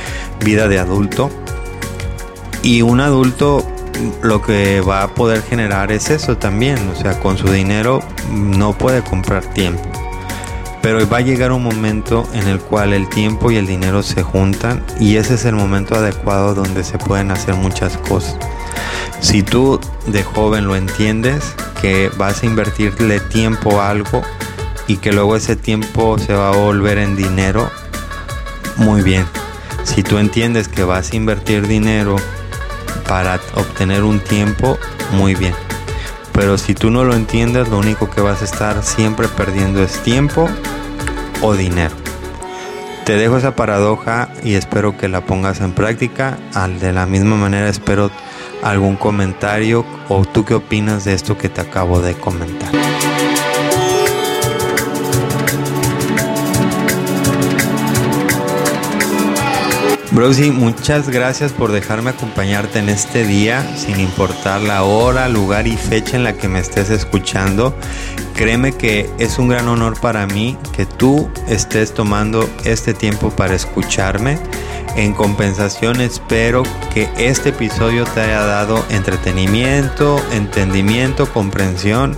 vida 0.44 0.68
de 0.68 0.78
adulto. 0.78 1.30
Y 2.62 2.82
un 2.82 3.00
adulto 3.00 3.64
lo 4.22 4.42
que 4.42 4.80
va 4.80 5.02
a 5.02 5.08
poder 5.14 5.42
generar 5.42 5.90
es 5.92 6.10
eso 6.10 6.36
también, 6.36 6.78
o 6.88 6.94
sea, 6.94 7.18
con 7.20 7.38
su 7.38 7.50
dinero 7.50 8.00
no 8.30 8.72
puede 8.72 9.02
comprar 9.02 9.44
tiempo. 9.44 9.82
Pero 10.82 11.06
va 11.08 11.18
a 11.18 11.22
llegar 11.22 11.52
un 11.52 11.62
momento 11.62 12.28
en 12.32 12.46
el 12.46 12.60
cual 12.60 12.92
el 12.92 13.08
tiempo 13.08 13.50
y 13.50 13.56
el 13.56 13.66
dinero 13.66 14.02
se 14.02 14.22
juntan 14.22 14.84
y 15.00 15.16
ese 15.16 15.34
es 15.34 15.44
el 15.44 15.54
momento 15.54 15.96
adecuado 15.96 16.54
donde 16.54 16.84
se 16.84 16.98
pueden 16.98 17.30
hacer 17.30 17.54
muchas 17.54 17.96
cosas. 17.98 18.36
Si 19.20 19.42
tú 19.42 19.80
de 20.06 20.22
joven 20.22 20.66
lo 20.66 20.76
entiendes, 20.76 21.54
que 21.80 22.10
vas 22.16 22.42
a 22.42 22.46
invertirle 22.46 23.18
tiempo 23.20 23.80
a 23.80 23.90
algo 23.90 24.22
y 24.88 24.96
que 24.96 25.12
luego 25.12 25.36
ese 25.36 25.54
tiempo 25.54 26.18
se 26.18 26.34
va 26.34 26.48
a 26.48 26.56
volver 26.56 26.98
en 26.98 27.14
dinero, 27.14 27.70
muy 28.76 29.02
bien. 29.02 29.26
Si 29.84 30.02
tú 30.02 30.18
entiendes 30.18 30.66
que 30.66 30.82
vas 30.82 31.12
a 31.12 31.16
invertir 31.16 31.68
dinero 31.68 32.16
para 33.06 33.38
obtener 33.54 34.02
un 34.02 34.18
tiempo 34.18 34.78
muy 35.12 35.34
bien. 35.34 35.54
Pero 36.32 36.58
si 36.58 36.74
tú 36.74 36.90
no 36.90 37.04
lo 37.04 37.14
entiendes, 37.14 37.68
lo 37.68 37.78
único 37.78 38.08
que 38.10 38.20
vas 38.20 38.42
a 38.42 38.44
estar 38.44 38.82
siempre 38.82 39.28
perdiendo 39.28 39.82
es 39.82 40.02
tiempo 40.02 40.48
o 41.42 41.54
dinero. 41.54 41.94
Te 43.04 43.16
dejo 43.16 43.38
esa 43.38 43.56
paradoja 43.56 44.28
y 44.44 44.54
espero 44.54 44.96
que 44.96 45.08
la 45.08 45.22
pongas 45.22 45.60
en 45.60 45.72
práctica. 45.72 46.38
Al 46.54 46.78
de 46.78 46.92
la 46.92 47.06
misma 47.06 47.36
manera 47.36 47.68
espero 47.68 48.10
algún 48.62 48.96
comentario 48.96 49.84
o 50.08 50.24
tú 50.24 50.44
qué 50.44 50.54
opinas 50.54 51.04
de 51.04 51.14
esto 51.14 51.36
que 51.36 51.48
te 51.48 51.60
acabo 51.60 52.00
de 52.00 52.14
comentar. 52.14 52.77
Broxy, 60.18 60.50
muchas 60.50 61.08
gracias 61.08 61.52
por 61.52 61.70
dejarme 61.70 62.10
acompañarte 62.10 62.80
en 62.80 62.88
este 62.88 63.24
día, 63.24 63.64
sin 63.76 64.00
importar 64.00 64.60
la 64.60 64.82
hora, 64.82 65.28
lugar 65.28 65.68
y 65.68 65.76
fecha 65.76 66.16
en 66.16 66.24
la 66.24 66.32
que 66.32 66.48
me 66.48 66.58
estés 66.58 66.90
escuchando. 66.90 67.72
Créeme 68.34 68.72
que 68.72 69.08
es 69.20 69.38
un 69.38 69.46
gran 69.46 69.68
honor 69.68 70.00
para 70.00 70.26
mí 70.26 70.58
que 70.72 70.86
tú 70.86 71.30
estés 71.46 71.94
tomando 71.94 72.50
este 72.64 72.94
tiempo 72.94 73.30
para 73.30 73.54
escucharme. 73.54 74.40
En 74.96 75.12
compensación 75.12 76.00
espero 76.00 76.64
que 76.92 77.08
este 77.16 77.50
episodio 77.50 78.02
te 78.02 78.22
haya 78.22 78.44
dado 78.44 78.84
entretenimiento, 78.90 80.20
entendimiento, 80.32 81.32
comprensión 81.32 82.16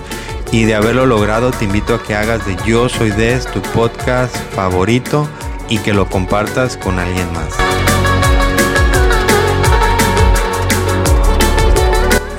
y 0.51 0.65
de 0.65 0.75
haberlo 0.75 1.05
logrado 1.05 1.51
te 1.51 1.67
invito 1.67 1.97
a 1.97 2.03
que 2.03 2.15
hagas 2.15 2.47
de 2.47 2.57
Yo 2.65 2.89
Soy 2.89 3.11
Des 3.11 3.45
tu 3.53 3.61
podcast 3.61 4.35
favorito 4.55 5.29
y 5.69 5.77
que 5.79 5.93
lo 5.93 6.09
compartas 6.09 6.79
con 6.79 6.99
alguien 6.99 7.31
más. 7.35 7.90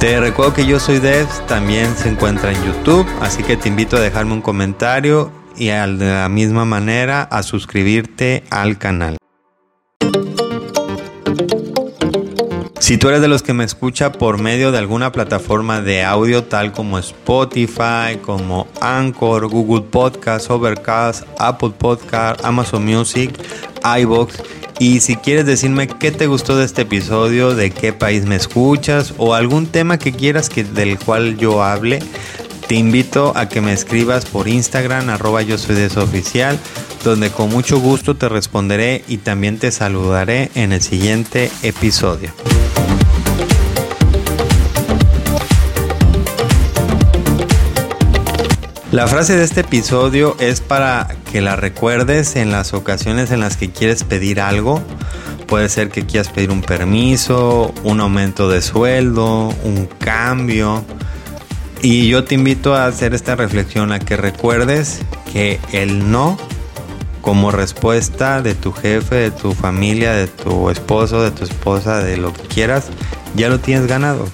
Te 0.01 0.19
recuerdo 0.19 0.55
que 0.55 0.65
yo 0.65 0.79
soy 0.79 0.97
Dev, 0.97 1.27
también 1.47 1.95
se 1.95 2.09
encuentra 2.09 2.51
en 2.51 2.63
YouTube, 2.63 3.07
así 3.21 3.43
que 3.43 3.55
te 3.55 3.69
invito 3.69 3.97
a 3.97 3.99
dejarme 3.99 4.33
un 4.33 4.41
comentario 4.41 5.31
y 5.55 5.67
de 5.99 6.11
la 6.11 6.27
misma 6.27 6.65
manera 6.65 7.21
a 7.21 7.43
suscribirte 7.43 8.43
al 8.49 8.79
canal. 8.79 9.17
Si 12.91 12.97
tú 12.97 13.07
eres 13.07 13.21
de 13.21 13.29
los 13.29 13.41
que 13.41 13.53
me 13.53 13.63
escucha 13.63 14.11
por 14.11 14.37
medio 14.37 14.73
de 14.73 14.77
alguna 14.77 15.13
plataforma 15.13 15.79
de 15.79 16.03
audio 16.03 16.43
tal 16.43 16.73
como 16.73 16.99
Spotify, 16.99 18.17
como 18.21 18.67
Anchor, 18.81 19.47
Google 19.47 19.83
Podcast, 19.89 20.51
Overcast, 20.51 21.25
Apple 21.39 21.71
Podcast, 21.77 22.43
Amazon 22.43 22.83
Music, 22.83 23.31
iBox, 24.01 24.43
y 24.77 24.99
si 24.99 25.15
quieres 25.15 25.45
decirme 25.45 25.87
qué 25.87 26.11
te 26.11 26.27
gustó 26.27 26.57
de 26.57 26.65
este 26.65 26.81
episodio, 26.81 27.55
de 27.55 27.71
qué 27.71 27.93
país 27.93 28.25
me 28.25 28.35
escuchas 28.35 29.13
o 29.17 29.35
algún 29.35 29.67
tema 29.67 29.97
que 29.97 30.11
quieras 30.11 30.49
que, 30.49 30.65
del 30.65 30.99
cual 30.99 31.37
yo 31.37 31.63
hable, 31.63 31.99
te 32.67 32.75
invito 32.75 33.31
a 33.37 33.47
que 33.47 33.61
me 33.61 33.71
escribas 33.71 34.25
por 34.25 34.49
Instagram, 34.49 35.09
arroba 35.09 35.43
yo 35.43 35.57
soy 35.57 35.75
de 35.75 35.87
oficial, 35.87 36.59
donde 37.05 37.29
con 37.29 37.51
mucho 37.51 37.79
gusto 37.79 38.17
te 38.17 38.27
responderé 38.27 39.05
y 39.07 39.19
también 39.19 39.59
te 39.59 39.71
saludaré 39.71 40.51
en 40.55 40.73
el 40.73 40.81
siguiente 40.81 41.49
episodio. 41.63 42.33
La 48.91 49.07
frase 49.07 49.37
de 49.37 49.45
este 49.45 49.61
episodio 49.61 50.35
es 50.41 50.59
para 50.59 51.07
que 51.31 51.39
la 51.39 51.55
recuerdes 51.55 52.35
en 52.35 52.51
las 52.51 52.73
ocasiones 52.73 53.31
en 53.31 53.39
las 53.39 53.55
que 53.55 53.71
quieres 53.71 54.03
pedir 54.03 54.41
algo. 54.41 54.83
Puede 55.47 55.69
ser 55.69 55.87
que 55.87 56.05
quieras 56.05 56.27
pedir 56.27 56.51
un 56.51 56.61
permiso, 56.61 57.73
un 57.85 58.01
aumento 58.01 58.49
de 58.49 58.61
sueldo, 58.61 59.47
un 59.63 59.85
cambio. 59.85 60.83
Y 61.81 62.09
yo 62.09 62.25
te 62.25 62.35
invito 62.35 62.75
a 62.75 62.85
hacer 62.85 63.13
esta 63.13 63.37
reflexión, 63.37 63.93
a 63.93 63.99
que 63.99 64.17
recuerdes 64.17 64.99
que 65.31 65.61
el 65.71 66.11
no 66.11 66.37
como 67.21 67.51
respuesta 67.51 68.41
de 68.41 68.55
tu 68.55 68.73
jefe, 68.73 69.15
de 69.15 69.31
tu 69.31 69.53
familia, 69.53 70.11
de 70.11 70.27
tu 70.27 70.69
esposo, 70.69 71.23
de 71.23 71.31
tu 71.31 71.45
esposa, 71.45 72.03
de 72.03 72.17
lo 72.17 72.33
que 72.33 72.41
quieras, 72.41 72.87
ya 73.35 73.47
lo 73.47 73.57
tienes 73.61 73.87
ganado. 73.87 74.27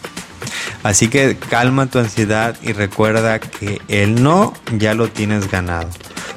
Así 0.84 1.08
que 1.08 1.38
calma 1.50 1.88
tu 1.88 2.00
ansiedad 2.00 2.56
y 2.62 2.74
recuerda 2.74 3.40
que 3.40 3.82
el 3.88 4.24
no 4.24 4.54
ya 4.78 4.94
lo 4.94 5.10
tienes 5.10 5.50
ganado. 5.50 5.90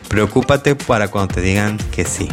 Preocúpate 0.08 0.74
para 0.74 1.08
cuando 1.08 1.34
te 1.34 1.40
digan 1.40 1.78
que 1.92 2.04
sí. 2.04 2.28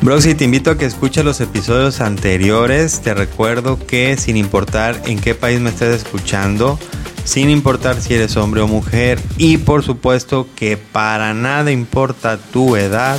Broxy, 0.00 0.34
te 0.34 0.44
invito 0.44 0.70
a 0.70 0.78
que 0.78 0.86
escuches 0.86 1.24
los 1.24 1.40
episodios 1.40 2.00
anteriores. 2.00 3.00
Te 3.00 3.12
recuerdo 3.12 3.78
que 3.84 4.16
sin 4.16 4.38
importar 4.38 5.02
en 5.04 5.20
qué 5.20 5.34
país 5.34 5.60
me 5.60 5.68
estés 5.68 6.02
escuchando, 6.02 6.78
sin 7.24 7.50
importar 7.50 8.00
si 8.00 8.14
eres 8.14 8.36
hombre 8.38 8.62
o 8.62 8.68
mujer, 8.68 9.20
y 9.36 9.58
por 9.58 9.82
supuesto 9.84 10.48
que 10.56 10.78
para 10.78 11.34
nada 11.34 11.70
importa 11.72 12.38
tu 12.38 12.76
edad, 12.76 13.18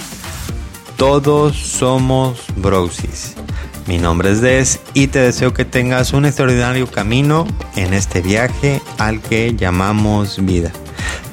todos 0.97 1.55
somos 1.57 2.45
Broxys. 2.55 3.35
Mi 3.89 3.97
nombre 3.97 4.29
es 4.29 4.39
Des 4.39 4.79
y 4.93 5.07
te 5.07 5.17
deseo 5.17 5.51
que 5.51 5.65
tengas 5.65 6.13
un 6.13 6.27
extraordinario 6.27 6.85
camino 6.85 7.47
en 7.75 7.95
este 7.95 8.21
viaje 8.21 8.83
al 8.99 9.19
que 9.19 9.55
llamamos 9.55 10.45
vida. 10.45 10.71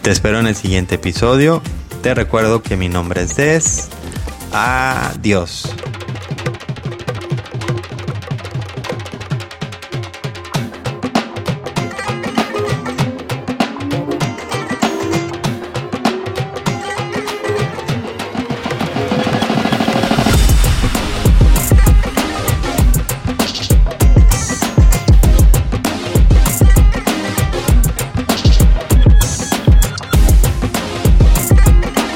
Te 0.00 0.11
espero 0.11 0.40
en 0.40 0.46
el 0.46 0.57
siguiente 0.57 0.94
episodio. 0.94 1.61
Te 2.02 2.14
recuerdo 2.14 2.62
que 2.62 2.78
mi 2.78 2.88
nombre 2.88 3.20
es 3.20 3.36
Des. 3.36 3.88
Adiós. 4.52 5.68